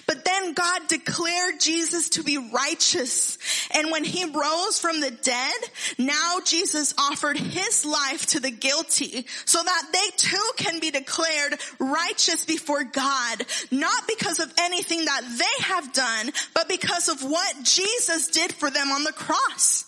But 0.06 0.24
then 0.24 0.54
God 0.54 0.88
declared 0.88 1.60
Jesus 1.60 2.10
to 2.10 2.22
be 2.22 2.38
righteous. 2.38 3.38
And 3.74 3.90
when 3.90 4.04
he 4.04 4.24
rose 4.24 4.78
from 4.78 5.00
the 5.00 5.10
dead, 5.10 5.54
now 5.98 6.38
Jesus 6.44 6.94
offered 6.98 7.36
his 7.36 7.84
life 7.84 8.26
to 8.26 8.40
the 8.40 8.50
guilty 8.50 9.26
so 9.44 9.62
that 9.62 9.82
they 9.92 10.16
too 10.16 10.50
can 10.56 10.80
be 10.80 10.90
declared 10.90 11.58
righteous 11.78 12.44
before 12.44 12.84
God, 12.84 13.44
not 13.70 14.06
because 14.06 14.40
of 14.40 14.52
anything 14.58 15.04
that 15.04 15.22
they 15.38 15.64
have 15.64 15.92
done, 15.92 16.30
but 16.54 16.68
because 16.68 17.08
of 17.08 17.22
what 17.22 17.62
Jesus 17.62 18.28
did 18.28 18.52
for 18.52 18.70
them 18.70 18.90
on 18.90 19.04
the 19.04 19.12
cross. 19.12 19.84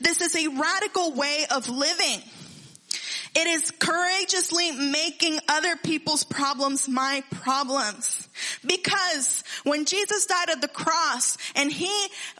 This 0.00 0.20
is 0.20 0.36
a 0.36 0.48
radical 0.48 1.12
way 1.12 1.46
of 1.50 1.68
living. 1.68 2.22
It 3.36 3.46
is 3.48 3.70
courageously 3.72 4.70
making 4.72 5.40
other 5.48 5.76
people's 5.76 6.22
problems 6.22 6.88
my 6.88 7.24
problems. 7.30 8.28
Because 8.64 9.42
when 9.64 9.84
Jesus 9.86 10.26
died 10.26 10.50
at 10.50 10.60
the 10.60 10.68
cross 10.68 11.36
and 11.56 11.72
he 11.72 11.92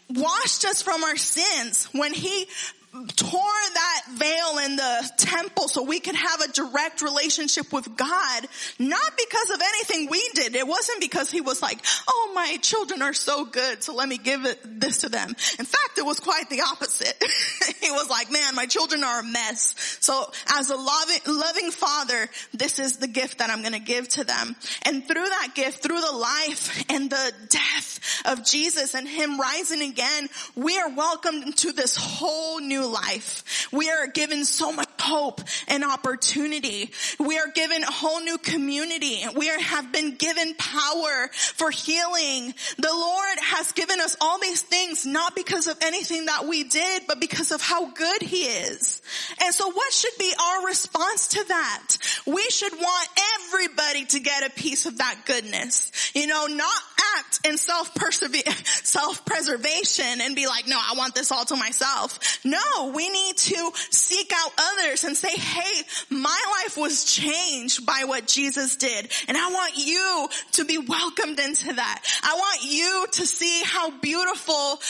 washed 0.09 0.65
us 0.65 0.83
from 0.83 1.03
our 1.03 1.17
sins, 1.17 1.87
when 1.93 2.15
he 2.15 2.47
tore 2.95 3.41
that 3.75 4.03
veil 4.13 4.59
in 4.65 4.77
the 4.77 5.11
temple 5.17 5.67
so 5.69 5.83
we 5.83 5.99
could 5.99 6.15
have 6.15 6.41
a 6.41 6.53
direct 6.53 7.03
relationship 7.03 7.73
with 7.73 7.97
God, 7.97 8.47
not 8.79 9.13
because 9.17 9.51
of 9.51 9.61
anything 9.61 10.09
we 10.11 10.23
did. 10.35 10.55
It 10.55 10.67
wasn't 10.67 11.01
because 11.01 11.31
he 11.31 11.41
was 11.41 11.61
like, 11.61 11.79
oh, 12.09 12.33
my 12.35 12.57
children 12.63 13.03
are 13.03 13.13
so 13.13 13.45
good, 13.47 13.83
so 13.83 13.95
let 13.95 14.09
me 14.09 14.17
give 14.17 14.45
it, 14.45 14.81
this 14.81 14.99
to 14.99 15.09
them. 15.09 15.29
In 15.29 15.65
fact, 15.65 15.99
it 15.99 16.07
was 16.07 16.21
quite 16.21 16.49
the 16.51 16.61
opposite. 16.61 17.21
he 17.83 17.91
was 17.91 18.09
like, 18.09 18.31
man, 18.31 18.55
my 18.55 18.67
children 18.67 19.03
are 19.03 19.21
a 19.21 19.25
mess. 19.25 19.99
So 20.01 20.31
as 20.57 20.71
a 20.71 20.77
loving, 20.77 21.21
loving 21.27 21.71
father, 21.73 22.29
this 22.53 22.79
is 22.79 22.99
the 22.99 23.09
gift 23.09 23.39
that 23.39 23.51
I'm 23.51 23.61
going 23.61 23.73
to 23.73 23.81
give 23.81 24.09
to 24.11 24.25
them. 24.25 24.55
And 24.83 25.07
through 25.07 25.15
that 25.25 25.49
gift, 25.55 25.83
through 25.83 26.01
the 26.01 26.17
life 26.17 26.85
and 26.91 27.11
the 27.11 27.33
death 27.49 28.23
of 28.25 28.45
Jesus 28.45 28.95
and 28.95 29.09
him 29.09 29.41
rising 29.41 29.83
again, 29.83 30.29
we 30.55 30.79
are 30.79 30.95
welcomed 30.95 31.45
into 31.45 31.73
this 31.73 31.97
whole 31.97 32.61
new 32.61 32.84
life. 32.87 33.69
We 33.73 33.91
are 33.91 34.07
given 34.07 34.45
so 34.45 34.73
much 34.73 34.89
hope 35.01 35.41
and 35.69 35.85
opportunity. 35.85 36.91
We 37.21 37.39
are 37.39 37.49
given 37.49 37.83
a 37.83 37.91
whole 37.91 38.21
new 38.21 38.39
community. 38.39 39.23
We 39.37 39.51
are, 39.51 39.61
have 39.61 39.93
been 39.93 40.17
given 40.17 40.55
power 40.55 41.29
for 41.33 41.71
healing. 41.71 42.55
The 42.79 42.91
Lord 42.93 43.39
has 43.43 43.73
given 43.73 44.01
us 44.01 44.17
all 44.21 44.39
these 44.39 44.63
things 44.63 45.05
not 45.05 45.37
because 45.37 45.67
of 45.67 45.77
anything 45.83 46.27
that 46.27 46.47
we 46.47 46.65
did, 46.65 47.03
but 47.07 47.21
because 47.21 47.53
of 47.53 47.61
how 47.61 47.91
good 47.91 48.23
He 48.23 48.45
is. 48.45 49.03
And 49.43 49.55
so 49.55 49.71
what 49.71 49.93
should 49.93 50.17
be 50.19 50.33
our 50.41 50.67
response 50.67 51.29
to 51.29 51.45
that? 51.49 51.97
We 52.27 52.43
should 52.51 52.73
want 52.73 53.09
everybody 53.37 54.07
to 54.07 54.21
get 54.21 54.47
a 54.47 54.51
piece 54.51 54.87
of 54.87 54.99
that 54.99 55.23
goodness. 55.27 55.93
You 56.15 56.27
know, 56.27 56.47
not 56.47 56.83
act 57.19 57.41
in 57.45 57.59
self-preservation 57.59 60.21
and 60.21 60.35
be 60.35 60.47
like, 60.47 60.67
no, 60.67 60.79
I 60.79 60.95
want 60.97 61.15
this 61.15 61.31
all 61.33 61.45
to 61.47 61.57
myself. 61.57 62.39
No, 62.45 62.93
we 62.95 63.09
need 63.09 63.37
to 63.37 63.73
seek 63.91 64.31
out 64.35 64.53
others 64.59 65.05
and 65.05 65.17
say, 65.17 65.37
hey, 65.37 65.83
my 66.11 66.63
life 66.63 66.77
was 66.77 67.05
changed 67.05 67.87
by 67.87 68.05
what 68.07 68.27
Jesus 68.27 68.77
did. 68.77 69.11
And 69.29 69.37
I 69.37 69.51
want 69.51 69.77
you 69.77 70.29
to 70.53 70.65
be 70.65 70.79
welcomed 70.79 71.39
into 71.39 71.73
that. 71.73 72.03
I 72.23 72.35
want 72.35 72.65
you 72.65 73.07
to 73.13 73.27
see 73.27 73.63
how 73.65 73.91
beautiful 73.99 74.81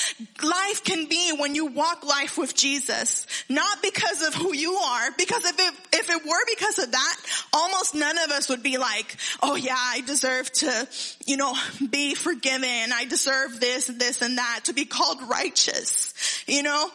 life 0.43 0.85
can 0.85 1.07
be 1.07 1.33
when 1.39 1.55
you 1.55 1.67
walk 1.67 2.05
life 2.05 2.39
with 2.39 2.55
Jesus. 2.55 3.27
Not 3.49 3.83
because 3.83 4.23
of 4.27 4.35
who 4.35 4.55
you 4.55 4.75
are, 4.75 5.11
because 5.17 5.45
if 5.45 5.59
it, 5.59 5.75
if 5.93 6.11
it 6.11 6.25
were 6.25 6.45
because 6.49 6.79
of 6.79 6.93
that, 6.93 7.17
almost 7.53 7.95
none 7.95 8.19
of 8.19 8.31
us 8.31 8.49
would 8.49 8.63
be 8.63 8.79
like, 8.79 9.17
oh 9.43 9.57
yeah, 9.57 9.77
I 9.77 10.01
deserve 10.03 10.51
to, 10.53 10.89
you 11.27 11.37
know, 11.37 11.55
be 11.91 12.14
forgiven. 12.15 12.93
I 12.93 13.05
deserve 13.09 13.61
this, 13.61 13.87
this 13.87 14.23
and 14.23 14.39
that 14.39 14.61
to 14.65 14.73
be 14.73 14.85
called 14.85 15.19
righteous. 15.29 16.13
You 16.47 16.63
know, 16.63 16.91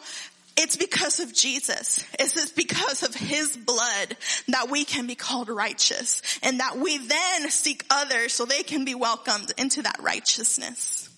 it's 0.58 0.75
because 0.75 1.21
of 1.21 1.34
Jesus. 1.34 2.03
It's 2.19 2.51
because 2.51 3.03
of 3.03 3.15
his 3.15 3.55
blood 3.55 4.17
that 4.49 4.69
we 4.69 4.84
can 4.84 5.08
be 5.08 5.15
called 5.15 5.47
righteous 5.47 6.21
and 6.43 6.60
that 6.60 6.77
we 6.77 6.97
then 6.97 7.49
seek 7.49 7.86
others 7.89 8.34
so 8.34 8.45
they 8.45 8.63
can 8.63 8.84
be 8.84 8.95
welcomed 8.95 9.53
into 9.58 9.82
that 9.84 9.97
righteousness. 10.01 11.10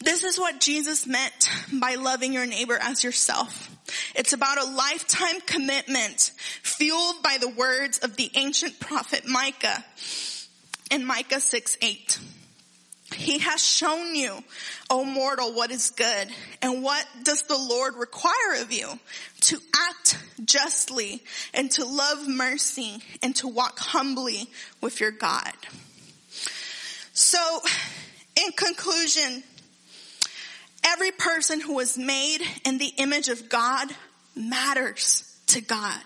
This 0.00 0.24
is 0.24 0.38
what 0.38 0.60
Jesus 0.60 1.06
meant 1.06 1.50
by 1.72 1.94
loving 1.94 2.32
your 2.32 2.46
neighbor 2.46 2.78
as 2.80 3.02
yourself. 3.04 3.70
It's 4.14 4.32
about 4.32 4.58
a 4.58 4.70
lifetime 4.70 5.40
commitment 5.46 6.32
fueled 6.62 7.22
by 7.22 7.38
the 7.40 7.48
words 7.48 7.98
of 7.98 8.16
the 8.16 8.30
ancient 8.34 8.80
prophet 8.80 9.26
Micah 9.26 9.84
in 10.90 11.04
Micah 11.04 11.40
6 11.40 11.76
8. 11.80 12.18
He 13.14 13.38
has 13.38 13.64
shown 13.64 14.16
you, 14.16 14.42
O 14.90 15.04
mortal, 15.04 15.54
what 15.54 15.70
is 15.70 15.90
good. 15.90 16.28
And 16.60 16.82
what 16.82 17.06
does 17.22 17.42
the 17.42 17.56
Lord 17.56 17.94
require 17.94 18.60
of 18.60 18.72
you? 18.72 18.88
To 19.42 19.58
act 19.76 20.18
justly 20.44 21.22
and 21.54 21.70
to 21.72 21.84
love 21.84 22.26
mercy 22.26 22.98
and 23.22 23.34
to 23.36 23.48
walk 23.48 23.78
humbly 23.78 24.48
with 24.80 25.00
your 25.00 25.12
God. 25.12 25.54
So, 27.12 27.60
in 28.44 28.52
conclusion, 28.52 29.44
every 30.84 31.12
person 31.12 31.60
who 31.60 31.78
is 31.78 31.96
made 31.96 32.40
in 32.64 32.78
the 32.78 32.92
image 32.98 33.28
of 33.28 33.48
God 33.48 33.88
matters 34.34 35.25
to 35.46 35.60
God 35.60 36.02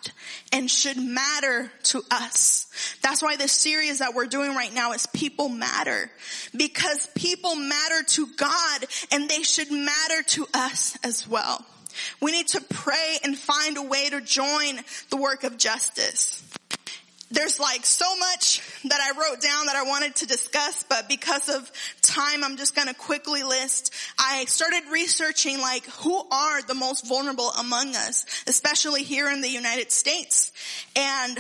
and 0.53 0.71
should 0.71 0.97
matter 0.97 1.71
to 1.85 2.03
us. 2.11 2.67
That's 3.03 3.23
why 3.23 3.37
this 3.37 3.53
series 3.53 3.99
that 4.01 4.15
we're 4.15 4.27
doing 4.27 4.55
right 4.55 4.73
now 4.73 4.93
is 4.93 5.07
people 5.07 5.49
matter 5.49 6.11
because 6.57 7.09
people 7.15 7.57
matter 7.57 8.03
to 8.09 8.27
God 8.37 8.85
and 9.11 9.29
they 9.29 9.43
should 9.43 9.71
matter 9.71 10.23
to 10.29 10.47
us 10.55 10.97
as 11.05 11.27
well. 11.27 11.65
We 12.21 12.33
need 12.33 12.49
to 12.49 12.61
pray 12.61 13.19
and 13.25 13.37
find 13.37 13.77
a 13.77 13.83
way 13.83 14.11
to 14.11 14.21
join 14.21 14.81
the 15.11 15.17
work 15.17 15.45
of 15.45 15.57
justice 15.59 16.43
there's 17.31 17.61
like 17.61 17.87
so 17.87 18.17
much 18.17 18.61
that 18.85 19.01
I 19.01 19.19
wrote 19.19 19.41
down 19.41 19.67
that 19.67 19.77
I 19.77 19.85
wanted 19.85 20.17
to 20.17 20.27
discuss, 20.27 20.85
but 20.89 21.09
because 21.09 21.49
of 21.49 21.71
time, 22.03 22.43
I'm 22.43 22.57
just 22.57 22.75
to 22.89 22.95
quickly 22.95 23.43
list. 23.43 23.95
I 24.19 24.45
started 24.47 24.83
researching 24.91 25.61
like 25.61 25.85
who 25.87 26.17
are 26.31 26.63
the 26.63 26.75
most 26.75 27.07
vulnerable 27.07 27.51
among 27.51 27.95
us, 27.95 28.25
especially 28.47 29.05
here 29.05 29.31
in 29.31 29.43
the 29.43 29.49
United 29.49 29.93
States. 29.93 30.53
And 30.97 31.39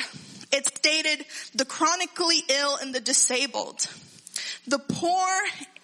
it 0.53 0.67
stated 0.67 1.25
the 1.55 1.65
chronically 1.65 2.41
ill 2.49 2.77
and 2.77 2.95
the 2.95 3.01
disabled, 3.01 3.87
the 4.67 4.79
poor 4.79 5.29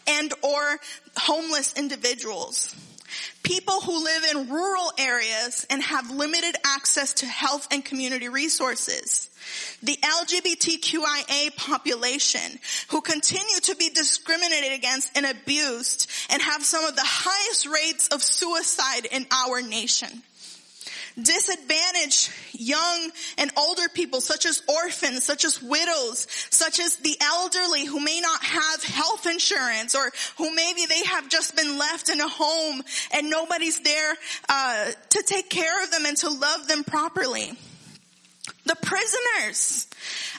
and 0.07 0.33
or 0.43 0.79
homeless 1.17 1.75
individuals, 1.77 2.75
people 3.43 3.81
who 3.81 4.05
live 4.05 4.25
in 4.25 4.51
rural 4.51 4.93
areas 4.99 5.67
and 5.71 5.83
have 5.83 6.11
limited 6.11 6.57
access 6.65 7.15
to 7.15 7.27
health 7.27 7.69
and 7.71 7.85
community 7.85 8.29
resources, 8.29 9.31
the 9.83 9.97
LGBTQIA 9.97 11.57
population 11.57 12.59
who 12.89 13.01
continue 13.01 13.61
to 13.63 13.77
be 13.77 13.91
discriminated 13.91 14.73
against 14.73 15.17
and 15.17 15.27
abused 15.27 16.11
and 16.31 16.43
have 16.43 16.65
some 16.65 16.85
of 16.85 16.97
the 16.97 17.03
highest 17.05 17.67
rates 17.67 18.09
of 18.09 18.23
suicide 18.23 19.07
in 19.11 19.27
our 19.31 19.63
nation. 19.63 20.23
Disadvantaged 21.21 22.31
young 22.53 23.11
and 23.39 23.51
older 23.57 23.89
people 23.89 24.21
such 24.21 24.45
as 24.45 24.63
orphans, 24.69 25.25
such 25.25 25.47
as 25.47 25.63
widows, 25.63 26.27
such 26.51 26.79
as 26.79 26.97
the 26.97 27.17
elderly 27.23 27.87
who 27.87 28.01
may 28.01 28.21
not 28.21 28.45
have 28.45 28.85
health 28.85 29.27
insurance 29.27 29.95
or 29.95 30.13
who 30.37 30.55
maybe 30.55 30.85
they 30.87 31.05
have 31.05 31.31
just 31.31 31.57
been 31.57 31.79
left 31.79 32.11
in 32.11 32.21
a 32.21 32.29
home 32.29 32.83
and 33.15 33.31
nobody's 33.31 33.81
there 33.81 34.15
uh, 34.51 34.91
to 35.09 35.23
take 35.27 35.49
care 35.49 35.83
of 35.83 35.91
them 35.91 36.05
and 36.05 36.19
to 36.19 36.29
love 36.29 36.69
them 36.69 36.85
properly 36.85 37.53
the 38.67 38.77
prisoners. 38.77 39.87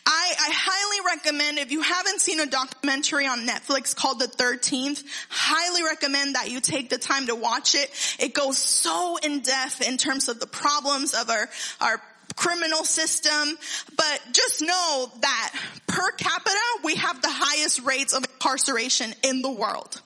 I, 0.05 0.35
I, 0.39 0.51
highly 0.53 1.15
recommend 1.15 1.57
if 1.57 1.71
you 1.71 1.81
haven't 1.81 2.21
seen 2.21 2.39
a 2.39 2.45
documentary 2.45 3.27
on 3.27 3.45
Netflix 3.45 3.95
called 3.95 4.19
The 4.19 4.27
13th, 4.27 5.03
highly 5.29 5.83
recommend 5.83 6.35
that 6.35 6.49
you 6.49 6.61
take 6.61 6.89
the 6.89 6.97
time 6.97 7.27
to 7.27 7.35
watch 7.35 7.75
it. 7.75 7.89
It 8.19 8.33
goes 8.33 8.57
so 8.57 9.17
in 9.17 9.41
depth 9.41 9.85
in 9.85 9.97
terms 9.97 10.29
of 10.29 10.39
the 10.39 10.47
problems 10.47 11.13
of 11.13 11.29
our, 11.29 11.49
our 11.81 12.01
criminal 12.35 12.83
system, 12.83 13.57
but 13.95 14.21
just 14.31 14.61
know 14.61 15.11
that 15.21 15.53
per 15.87 16.11
capita, 16.11 16.55
we 16.83 16.95
have 16.95 17.21
the 17.21 17.31
highest 17.31 17.81
rates 17.81 18.13
of 18.13 18.23
incarceration 18.23 19.13
in 19.23 19.41
the 19.41 19.51
world 19.51 20.01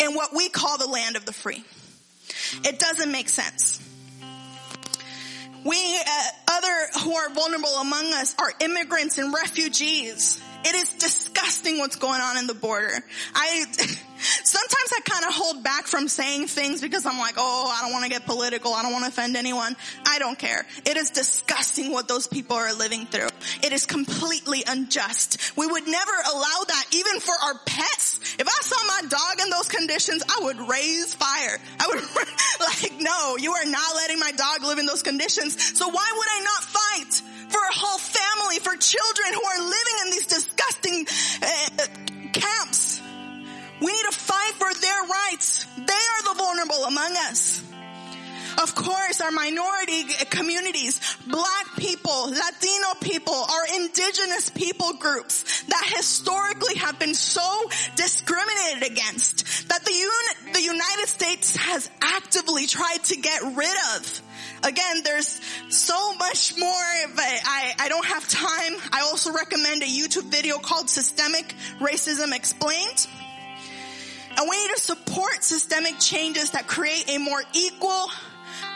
in 0.00 0.14
what 0.14 0.34
we 0.34 0.48
call 0.48 0.78
the 0.78 0.88
land 0.88 1.16
of 1.16 1.26
the 1.26 1.32
free. 1.32 1.64
It 2.64 2.78
doesn't 2.78 3.10
make 3.10 3.28
sense. 3.28 3.80
We, 5.64 5.76
uh, 5.76 6.22
other 6.52 7.02
who 7.02 7.14
are 7.16 7.30
vulnerable 7.30 7.74
among 7.80 8.12
us 8.12 8.34
are 8.38 8.52
immigrants 8.60 9.18
and 9.18 9.32
refugees. 9.32 10.40
It 10.66 10.74
is 10.74 10.88
disgusting 10.94 11.78
what's 11.78 11.96
going 11.96 12.20
on 12.20 12.38
in 12.38 12.46
the 12.46 12.54
border. 12.54 12.92
I, 13.34 13.64
sometimes 14.18 14.92
I 14.92 15.00
kind 15.04 15.24
of 15.26 15.34
hold 15.34 15.62
back 15.62 15.86
from 15.86 16.08
saying 16.08 16.46
things 16.46 16.80
because 16.80 17.04
I'm 17.04 17.18
like, 17.18 17.34
oh, 17.36 17.70
I 17.74 17.82
don't 17.82 17.92
want 17.92 18.04
to 18.04 18.10
get 18.10 18.24
political. 18.24 18.72
I 18.72 18.82
don't 18.82 18.92
want 18.92 19.04
to 19.04 19.10
offend 19.10 19.36
anyone. 19.36 19.76
I 20.06 20.18
don't 20.18 20.38
care. 20.38 20.64
It 20.86 20.96
is 20.96 21.10
disgusting 21.10 21.92
what 21.92 22.08
those 22.08 22.26
people 22.26 22.56
are 22.56 22.72
living 22.74 23.04
through. 23.06 23.28
It 23.62 23.72
is 23.72 23.84
completely 23.84 24.64
unjust. 24.66 25.52
We 25.56 25.66
would 25.66 25.86
never 25.86 26.12
allow 26.32 26.64
that 26.68 26.84
even 26.92 27.20
for 27.20 27.34
our 27.42 27.58
pets. 27.66 28.03
If 28.38 28.48
I 28.48 28.58
saw 28.62 28.80
my 28.86 29.08
dog 29.08 29.40
in 29.42 29.50
those 29.50 29.68
conditions, 29.68 30.22
I 30.28 30.44
would 30.44 30.58
raise 30.68 31.14
fire. 31.14 31.58
I 31.78 31.86
would 31.88 32.02
like, 32.60 33.00
no, 33.00 33.36
you 33.36 33.52
are 33.52 33.66
not 33.66 33.94
letting 33.96 34.18
my 34.18 34.32
dog 34.32 34.62
live 34.62 34.78
in 34.78 34.86
those 34.86 35.02
conditions. 35.02 35.78
So 35.78 35.88
why 35.88 36.08
would 36.16 36.28
I 36.28 36.40
not 36.44 36.62
fight 36.64 37.14
for 37.50 37.60
a 37.60 37.74
whole 37.74 37.98
family, 37.98 38.58
for 38.58 38.76
children 38.76 39.28
who 39.34 39.44
are 39.44 39.60
living 39.60 39.96
in 40.04 40.10
these 40.12 40.26
disgusting 40.26 41.06
uh, 41.42 41.86
camps? 42.32 43.00
We 43.80 43.92
need 43.92 44.06
to 44.10 44.16
fight 44.16 44.54
for 44.54 44.72
their 44.72 45.02
rights. 45.02 45.66
They 45.76 45.82
are 45.82 46.34
the 46.34 46.38
vulnerable 46.38 46.84
among 46.84 47.16
us. 47.28 47.62
Of 48.62 48.74
course, 48.74 49.20
our 49.20 49.30
minority 49.30 50.04
communities, 50.30 51.00
black 51.26 51.76
people, 51.76 52.30
Latino 52.30 52.94
people, 53.00 53.34
our 53.34 53.66
indigenous 53.74 54.50
people 54.50 54.94
groups 54.94 55.62
that 55.64 55.92
historically 55.96 56.76
have 56.76 56.98
been 56.98 57.14
so 57.14 57.70
discriminated 57.96 58.90
against 58.90 59.68
that 59.68 59.84
the, 59.84 59.92
Un- 59.92 60.52
the 60.52 60.62
United 60.62 61.06
States 61.06 61.56
has 61.56 61.90
actively 62.00 62.66
tried 62.66 63.02
to 63.04 63.16
get 63.16 63.42
rid 63.42 63.76
of. 63.96 64.22
Again, 64.62 65.02
there's 65.04 65.40
so 65.68 66.14
much 66.14 66.56
more, 66.58 66.70
but 67.14 67.24
I, 67.24 67.74
I 67.80 67.88
don't 67.88 68.06
have 68.06 68.26
time. 68.28 68.76
I 68.92 69.00
also 69.02 69.32
recommend 69.32 69.82
a 69.82 69.86
YouTube 69.86 70.30
video 70.30 70.58
called 70.58 70.88
Systemic 70.88 71.54
Racism 71.80 72.34
Explained. 72.34 73.06
And 74.36 74.48
we 74.48 74.56
need 74.56 74.74
to 74.74 74.80
support 74.80 75.44
systemic 75.44 75.98
changes 76.00 76.50
that 76.50 76.66
create 76.66 77.08
a 77.08 77.18
more 77.18 77.42
equal 77.52 78.10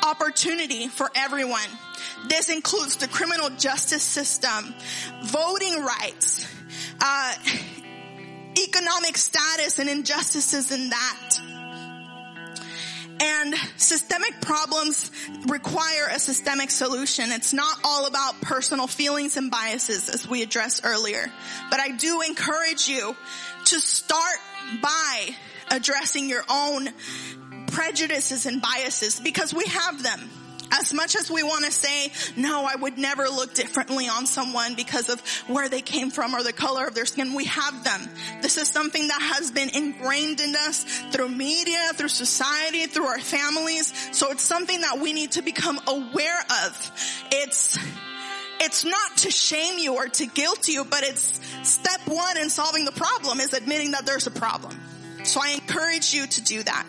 opportunity 0.04 0.88
for 0.88 1.10
everyone. 1.14 1.68
This 2.28 2.48
includes 2.48 2.96
the 2.96 3.08
criminal 3.08 3.50
justice 3.50 4.02
system, 4.02 4.74
voting 5.24 5.82
rights, 5.82 6.46
uh, 7.00 7.34
economic 8.58 9.16
status 9.16 9.78
and 9.78 9.88
injustices 9.88 10.72
in 10.72 10.90
that. 10.90 11.40
And 13.20 13.54
systemic 13.76 14.40
problems 14.40 15.10
require 15.48 16.08
a 16.10 16.18
systemic 16.20 16.70
solution. 16.70 17.32
It's 17.32 17.52
not 17.52 17.78
all 17.82 18.06
about 18.06 18.40
personal 18.40 18.86
feelings 18.86 19.36
and 19.36 19.50
biases 19.50 20.08
as 20.08 20.28
we 20.28 20.42
addressed 20.42 20.82
earlier. 20.84 21.30
But 21.70 21.80
I 21.80 21.90
do 21.90 22.20
encourage 22.22 22.88
you 22.88 23.16
to 23.66 23.80
start 23.80 24.38
by 24.80 25.30
addressing 25.70 26.28
your 26.28 26.44
own 26.48 26.88
prejudices 27.78 28.44
and 28.44 28.60
biases 28.60 29.20
because 29.20 29.54
we 29.54 29.64
have 29.66 30.02
them. 30.02 30.28
As 30.72 30.92
much 30.92 31.14
as 31.14 31.30
we 31.30 31.44
want 31.44 31.64
to 31.64 31.70
say, 31.70 32.10
no, 32.36 32.66
I 32.68 32.74
would 32.74 32.98
never 32.98 33.28
look 33.28 33.54
differently 33.54 34.08
on 34.08 34.26
someone 34.26 34.74
because 34.74 35.08
of 35.08 35.20
where 35.46 35.68
they 35.68 35.80
came 35.80 36.10
from 36.10 36.34
or 36.34 36.42
the 36.42 36.52
color 36.52 36.88
of 36.88 36.96
their 36.96 37.06
skin, 37.06 37.34
we 37.34 37.44
have 37.44 37.84
them. 37.84 38.00
This 38.42 38.56
is 38.56 38.68
something 38.68 39.06
that 39.06 39.22
has 39.36 39.52
been 39.52 39.70
ingrained 39.70 40.40
in 40.40 40.56
us 40.56 40.82
through 41.12 41.28
media, 41.28 41.78
through 41.94 42.08
society, 42.08 42.86
through 42.86 43.06
our 43.06 43.20
families. 43.20 43.94
So 44.10 44.32
it's 44.32 44.42
something 44.42 44.80
that 44.80 44.98
we 44.98 45.12
need 45.12 45.30
to 45.32 45.42
become 45.42 45.78
aware 45.86 46.40
of. 46.66 47.28
It's, 47.30 47.78
it's 48.60 48.84
not 48.84 49.18
to 49.18 49.30
shame 49.30 49.78
you 49.78 49.94
or 49.94 50.08
to 50.08 50.26
guilt 50.26 50.66
you, 50.66 50.84
but 50.84 51.04
it's 51.04 51.40
step 51.62 52.00
one 52.08 52.38
in 52.38 52.50
solving 52.50 52.84
the 52.84 52.92
problem 52.92 53.38
is 53.38 53.52
admitting 53.52 53.92
that 53.92 54.04
there's 54.04 54.26
a 54.26 54.32
problem. 54.32 54.76
So 55.22 55.40
I 55.40 55.50
encourage 55.50 56.12
you 56.12 56.26
to 56.26 56.42
do 56.42 56.60
that. 56.64 56.84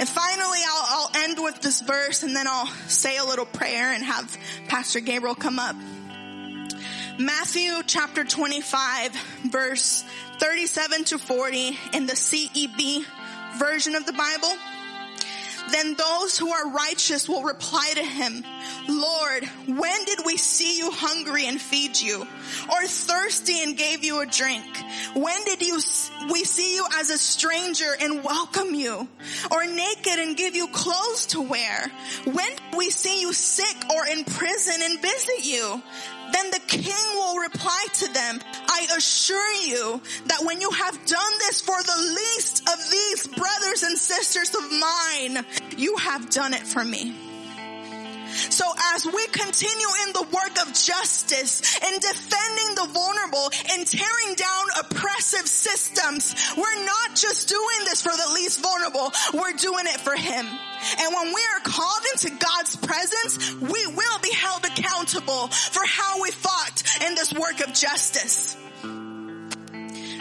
And 0.00 0.08
finally, 0.08 0.58
I'll, 0.66 0.86
I'll, 0.88 1.10
end 1.24 1.38
with 1.38 1.60
this 1.60 1.82
verse 1.82 2.22
and 2.22 2.34
then 2.34 2.46
I'll 2.48 2.66
say 2.88 3.18
a 3.18 3.24
little 3.24 3.44
prayer 3.44 3.92
and 3.92 4.02
have 4.02 4.34
Pastor 4.66 5.00
Gabriel 5.00 5.34
come 5.34 5.58
up. 5.58 5.76
Matthew 7.18 7.82
chapter 7.86 8.24
25 8.24 9.12
verse 9.50 10.02
37 10.38 11.04
to 11.04 11.18
40 11.18 11.78
in 11.92 12.06
the 12.06 12.14
CEB 12.14 13.04
version 13.58 13.94
of 13.94 14.06
the 14.06 14.14
Bible. 14.14 14.56
Then 15.70 15.94
those 15.94 16.38
who 16.38 16.50
are 16.50 16.70
righteous 16.70 17.28
will 17.28 17.42
reply 17.42 17.92
to 17.94 18.02
him, 18.02 18.44
Lord, 18.88 19.44
when 19.66 20.04
did 20.04 20.20
we 20.24 20.36
see 20.36 20.78
you 20.78 20.90
hungry 20.90 21.46
and 21.46 21.60
feed 21.60 22.00
you? 22.00 22.26
Or 22.70 22.86
thirsty 22.86 23.62
and 23.62 23.76
gave 23.76 24.04
you 24.04 24.20
a 24.20 24.26
drink? 24.26 24.64
When 25.14 25.44
did 25.44 25.62
you, 25.62 25.80
we 26.32 26.44
see 26.44 26.74
you 26.74 26.86
as 26.94 27.10
a 27.10 27.18
stranger 27.18 27.96
and 28.00 28.24
welcome 28.24 28.74
you? 28.74 29.08
Or 29.50 29.66
naked 29.66 30.18
and 30.18 30.36
give 30.36 30.56
you 30.56 30.68
clothes 30.68 31.26
to 31.26 31.40
wear? 31.40 31.90
When 32.24 32.50
we 32.76 32.90
see 32.90 33.20
you 33.20 33.32
sick 33.32 33.76
or 33.94 34.06
in 34.06 34.24
prison 34.24 34.76
and 34.82 35.00
visit 35.00 35.44
you? 35.44 35.82
Then 36.32 36.50
the 36.50 36.60
king 36.66 36.94
will 37.14 37.38
reply 37.38 37.86
to 37.94 38.12
them, 38.12 38.40
I 38.68 38.86
assure 38.96 39.52
you 39.54 40.00
that 40.26 40.40
when 40.44 40.60
you 40.60 40.70
have 40.70 40.94
done 41.06 41.32
this 41.38 41.59
you 45.76 45.96
have 45.96 46.30
done 46.30 46.54
it 46.54 46.66
for 46.66 46.84
me. 46.84 47.14
So 48.30 48.64
as 48.94 49.06
we 49.06 49.26
continue 49.28 49.88
in 50.06 50.12
the 50.12 50.22
work 50.22 50.66
of 50.66 50.72
justice 50.72 51.60
in 51.82 51.98
defending 51.98 52.74
the 52.76 52.88
vulnerable 52.92 53.50
and 53.72 53.86
tearing 53.86 54.34
down 54.36 54.66
oppressive 54.78 55.46
systems, 55.46 56.34
we're 56.56 56.84
not 56.84 57.16
just 57.16 57.48
doing 57.48 57.84
this 57.84 58.02
for 58.02 58.12
the 58.12 58.32
least 58.34 58.60
vulnerable, 58.60 59.12
we're 59.34 59.52
doing 59.54 59.86
it 59.86 60.00
for 60.00 60.14
Him. 60.14 60.46
And 60.46 61.14
when 61.14 61.26
we 61.34 61.42
are 61.54 61.60
called 61.64 62.02
into 62.12 62.30
God's 62.30 62.76
presence, 62.76 63.52
we 63.54 63.86
will 63.86 64.18
be 64.22 64.32
held 64.32 64.64
accountable 64.64 65.48
for 65.48 65.84
how 65.84 66.22
we 66.22 66.30
fought 66.30 66.82
in 67.06 67.14
this 67.14 67.32
work 67.32 67.60
of 67.60 67.74
justice. 67.74 68.56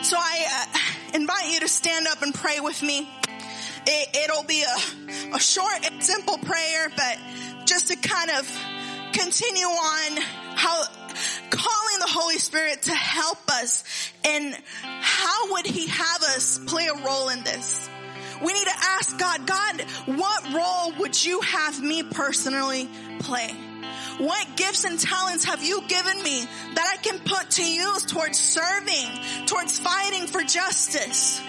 So 0.02 0.18
I 0.18 0.68
uh, 0.74 1.18
invite 1.18 1.54
you 1.54 1.60
to 1.62 1.68
stand 1.68 2.08
up 2.08 2.22
and 2.22 2.34
pray 2.34 2.60
with 2.60 2.82
me. 2.82 3.08
It, 3.86 4.32
will 4.32 4.44
be 4.44 4.64
a, 4.64 5.36
a 5.36 5.40
short 5.40 5.86
and 5.86 6.04
simple 6.04 6.38
prayer, 6.38 6.90
but 6.96 7.18
just 7.66 7.88
to 7.88 7.96
kind 7.96 8.30
of 8.32 8.60
continue 9.14 9.66
on 9.66 10.22
how 10.56 10.84
calling 11.50 12.00
the 12.00 12.08
Holy 12.08 12.38
Spirit 12.38 12.84
to 12.84 12.94
help 12.94 13.50
us 13.50 13.84
and 14.26 14.56
how 14.84 15.54
would 15.54 15.66
he 15.66 15.88
have 15.88 16.22
us 16.24 16.60
play 16.68 16.88
a 16.88 17.06
role 17.06 17.30
in 17.30 17.44
this? 17.44 17.90
We 18.44 18.54
need 18.54 18.66
to 18.66 18.76
ask 18.78 19.18
God, 19.18 19.46
God, 19.46 19.82
what 20.06 20.54
role 20.54 20.94
would 21.00 21.26
you 21.26 21.42
have 21.42 21.82
me 21.82 22.04
personally 22.04 22.90
play? 23.20 23.54
What 24.18 24.48
gifts 24.56 24.84
and 24.84 25.00
talents 25.00 25.46
have 25.46 25.64
you 25.64 25.82
given 25.88 26.22
me 26.24 26.46
that 26.76 26.98
I 26.98 27.02
can 27.02 27.20
put 27.20 27.52
to 27.52 27.64
use 27.66 28.06
towards 28.06 28.38
serving, 28.38 29.46
towards 29.46 29.80
fighting 29.80 30.28
for 30.28 30.42
justice? 30.44 31.42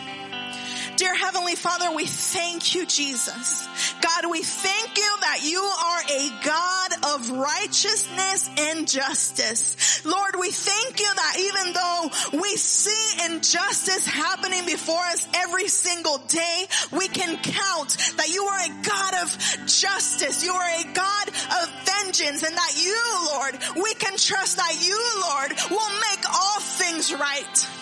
Dear 1.01 1.15
Heavenly 1.15 1.55
Father, 1.55 1.97
we 1.97 2.05
thank 2.05 2.75
you, 2.75 2.85
Jesus. 2.85 3.67
God, 4.03 4.31
we 4.31 4.43
thank 4.43 4.99
you 4.99 5.17
that 5.23 5.39
you 5.43 5.59
are 5.59 6.03
a 6.11 6.45
God 6.45 6.91
of 7.15 7.31
righteousness 7.39 8.51
and 8.59 8.87
justice. 8.87 10.05
Lord, 10.05 10.35
we 10.39 10.51
thank 10.51 11.01
you 11.01 11.09
that 11.15 11.37
even 11.39 11.73
though 11.73 12.39
we 12.43 12.55
see 12.57 13.33
injustice 13.33 14.05
happening 14.05 14.67
before 14.67 15.01
us 15.01 15.27
every 15.37 15.69
single 15.69 16.19
day, 16.19 16.67
we 16.93 17.09
can 17.09 17.35
count 17.39 17.97
that 18.19 18.29
you 18.29 18.45
are 18.45 18.61
a 18.61 18.83
God 18.83 19.15
of 19.23 19.67
justice. 19.69 20.45
You 20.45 20.53
are 20.53 20.81
a 20.83 20.85
God 20.93 21.29
of 21.29 21.73
vengeance 21.87 22.43
and 22.43 22.55
that 22.55 22.73
you, 22.77 23.01
Lord, 23.33 23.83
we 23.83 23.95
can 23.95 24.19
trust 24.19 24.59
that 24.59 24.77
you, 24.87 25.01
Lord, 25.23 25.53
will 25.71 26.01
make 26.13 26.29
all 26.29 26.61
things 26.61 27.15
right 27.15 27.80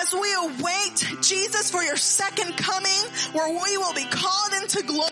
as 0.00 0.14
we 0.14 0.34
await 0.34 1.22
Jesus 1.22 1.70
for 1.70 1.82
your 1.82 1.96
second 1.96 2.56
coming 2.56 3.02
where 3.32 3.48
we 3.50 3.78
will 3.78 3.94
be 3.94 4.04
called 4.04 4.52
into 4.62 4.82
glory, 4.82 5.10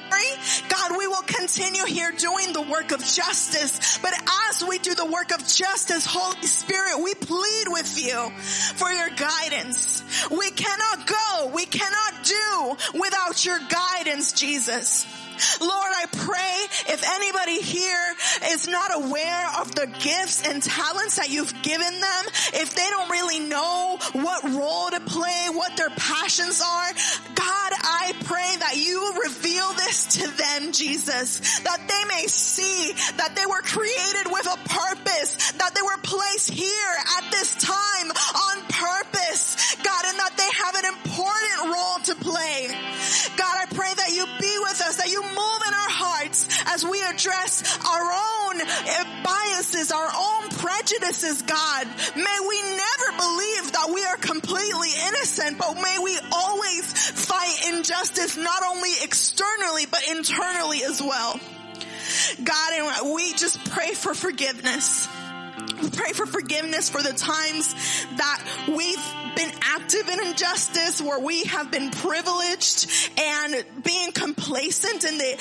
God, 0.68 0.97
we 0.97 1.07
will 1.07 1.22
continue 1.22 1.84
here 1.84 2.12
doing 2.12 2.53
the 2.53 2.62
work 2.62 2.92
of 2.92 3.01
justice. 3.01 3.99
But 3.99 4.12
as 4.51 4.64
we 4.66 4.78
do 4.78 4.94
the 4.94 5.07
work 5.07 5.32
of 5.32 5.47
justice, 5.47 6.07
Holy 6.07 6.47
Spirit, 6.47 7.03
we 7.03 7.14
plead 7.14 7.64
with 7.68 8.03
you 8.03 8.30
for 8.76 8.90
your 8.90 9.11
guidance. 9.11 10.03
We 10.30 10.51
cannot 10.51 11.07
go, 11.07 11.53
we 11.55 11.66
cannot 11.66 12.24
do 12.24 12.76
without 12.99 13.44
your 13.44 13.59
guidance, 13.68 14.32
Jesus. 14.32 15.07
Lord, 15.61 15.93
I 15.97 16.07
pray 16.12 16.93
if 16.93 17.03
anybody 17.05 17.61
here 17.62 18.14
is 18.51 18.68
not 18.68 18.91
aware 18.95 19.47
of 19.61 19.74
the 19.74 19.87
gifts 19.87 20.47
and 20.47 20.62
talents 20.62 21.16
that 21.16 21.30
you've 21.30 21.55
given 21.62 22.01
them, 22.01 22.22
if 22.55 22.74
they 22.74 22.87
don't 22.91 23.11
really 23.11 23.41
know 23.41 23.99
what 24.12 24.45
role 24.45 24.91
to 24.91 25.01
play, 25.01 25.47
what 25.53 25.76
their 25.76 25.91
passions 25.91 26.61
are, 26.61 26.93
God, 27.34 27.70
I 27.82 28.14
pray 28.24 28.57
that 28.61 28.76
you 28.76 29.01
will 29.01 29.22
reveal 29.22 29.72
this 29.74 30.18
to 30.18 30.28
them, 30.37 30.72
Jesus, 30.72 31.61
that 31.61 31.80
they 31.89 32.05
may 32.09 32.26
see 32.26 32.93
that 33.16 33.34
they 33.37 33.47
were 33.47 33.62
created 33.62 34.30
with 34.30 34.47
a 34.47 34.59
purpose, 34.68 35.53
that 35.53 35.74
they 35.74 35.82
were 35.82 36.01
placed 36.03 36.51
here 36.51 36.95
at 37.18 37.30
this 37.30 37.55
time 37.57 38.09
on 38.11 38.57
purpose, 38.68 39.76
God, 39.82 40.03
and 40.07 40.18
that 40.18 40.34
they 40.37 40.51
have 40.64 40.74
an 40.76 40.87
important 40.97 41.74
role 41.74 41.99
to 42.11 42.14
play. 42.22 42.68
God, 43.37 43.55
I 43.59 43.66
pray 43.74 43.93
that 43.93 44.11
you 44.14 44.24
be 44.41 44.55
with 44.62 44.80
us, 44.80 44.97
that 44.97 45.11
you 45.11 45.22
move 45.35 45.61
in 45.66 45.74
our 45.74 45.93
hearts 45.93 46.47
as 46.66 46.85
we 46.85 47.03
address 47.03 47.79
our 47.85 48.07
own 48.12 48.61
eh, 48.61 49.22
biases, 49.24 49.93
our 49.93 50.11
own 50.11 50.49
prejudices, 50.51 51.43
God. 51.43 51.87
May 52.16 52.39
we 52.49 52.62
never 52.62 53.09
believe 53.16 53.72
that 53.72 53.91
we 53.95 54.05
are 54.05 54.16
completely 54.16 54.91
innocent, 55.09 55.59
but 55.59 55.74
may 55.74 55.99
we 56.03 56.18
always 56.33 56.93
fight 57.11 57.74
injustice 57.74 58.37
not 58.37 58.62
only 58.62 58.91
externally, 59.03 59.87
but 59.91 60.03
internally 60.09 60.83
as 60.85 61.01
well. 61.01 61.41
God, 62.43 62.72
and 62.72 63.14
we 63.14 63.33
just 63.35 63.59
pray 63.70 63.93
for 63.95 64.14
forgiveness. 64.14 65.09
Pray 65.93 66.12
for 66.12 66.27
forgiveness 66.27 66.89
for 66.89 67.03
the 67.03 67.12
times 67.12 67.74
that 68.16 68.43
we've 68.68 69.37
been 69.37 69.53
active 69.62 70.09
in 70.09 70.27
injustice, 70.29 71.03
where 71.03 71.20
we 71.20 71.45
have 71.45 71.70
been 71.70 71.91
privileged 71.91 72.91
and 73.18 73.64
being 73.85 74.12
complacent 74.12 75.05
in 75.05 75.18
the 75.18 75.37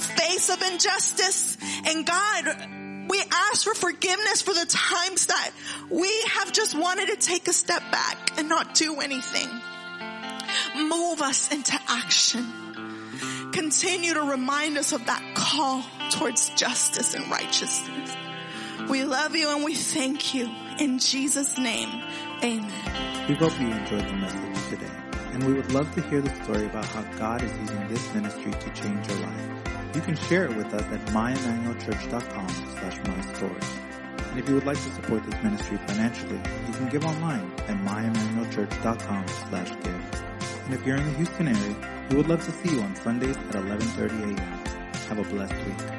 face 0.00 0.48
of 0.48 0.62
injustice. 0.62 1.58
And 1.86 2.06
God, 2.06 3.08
we 3.10 3.22
ask 3.30 3.64
for 3.64 3.74
forgiveness 3.74 4.42
for 4.42 4.54
the 4.54 4.66
times 4.68 5.26
that 5.26 5.50
we 5.90 6.22
have 6.34 6.52
just 6.52 6.74
wanted 6.78 7.08
to 7.08 7.16
take 7.16 7.48
a 7.48 7.52
step 7.52 7.82
back 7.92 8.38
and 8.38 8.48
not 8.48 8.74
do 8.74 9.00
anything. 9.00 9.48
Move 10.76 11.20
us 11.20 11.52
into 11.52 11.78
action. 11.88 12.46
continue 13.52 14.14
to 14.14 14.22
remind 14.22 14.78
us 14.78 14.92
of 14.92 15.04
that 15.06 15.34
call 15.34 15.84
towards 16.10 16.50
justice 16.50 17.14
and 17.14 17.30
righteousness. 17.30 18.27
We 18.88 19.04
love 19.04 19.36
you 19.36 19.54
and 19.54 19.64
we 19.64 19.74
thank 19.74 20.34
you. 20.34 20.48
In 20.78 20.98
Jesus' 20.98 21.58
name, 21.58 22.02
amen. 22.42 23.28
We 23.28 23.34
hope 23.34 23.52
you 23.60 23.66
enjoyed 23.66 24.08
the 24.08 24.12
message 24.14 24.68
today, 24.70 24.90
and 25.32 25.44
we 25.44 25.52
would 25.52 25.70
love 25.72 25.94
to 25.94 26.00
hear 26.02 26.22
the 26.22 26.34
story 26.42 26.64
about 26.64 26.86
how 26.86 27.02
God 27.18 27.42
is 27.42 27.52
using 27.58 27.88
this 27.88 28.14
ministry 28.14 28.50
to 28.50 28.70
change 28.70 29.06
your 29.08 29.18
life. 29.18 29.50
You 29.94 30.00
can 30.00 30.16
share 30.16 30.46
it 30.46 30.56
with 30.56 30.72
us 30.72 30.82
at 30.84 31.04
myemmanuelchurch.com 31.08 32.48
slash 32.48 32.96
my 33.06 33.34
story. 33.34 33.60
And 34.30 34.38
if 34.38 34.48
you 34.48 34.54
would 34.54 34.64
like 34.64 34.82
to 34.82 34.90
support 34.92 35.22
this 35.24 35.42
ministry 35.42 35.78
financially, 35.86 36.40
you 36.66 36.72
can 36.72 36.88
give 36.88 37.04
online 37.04 37.52
at 37.66 37.76
myemmanuelchurch.com 37.84 39.28
slash 39.48 39.68
give. 39.82 40.24
And 40.64 40.74
if 40.74 40.86
you're 40.86 40.96
in 40.96 41.04
the 41.04 41.14
Houston 41.14 41.48
area, 41.48 42.06
we 42.08 42.16
would 42.16 42.28
love 42.28 42.42
to 42.46 42.52
see 42.52 42.74
you 42.74 42.80
on 42.80 42.96
Sundays 42.96 43.36
at 43.36 43.54
11.30 43.54 44.22
a.m. 44.22 44.36
Have 45.08 45.18
a 45.18 45.24
blessed 45.24 45.54
week. 45.66 45.97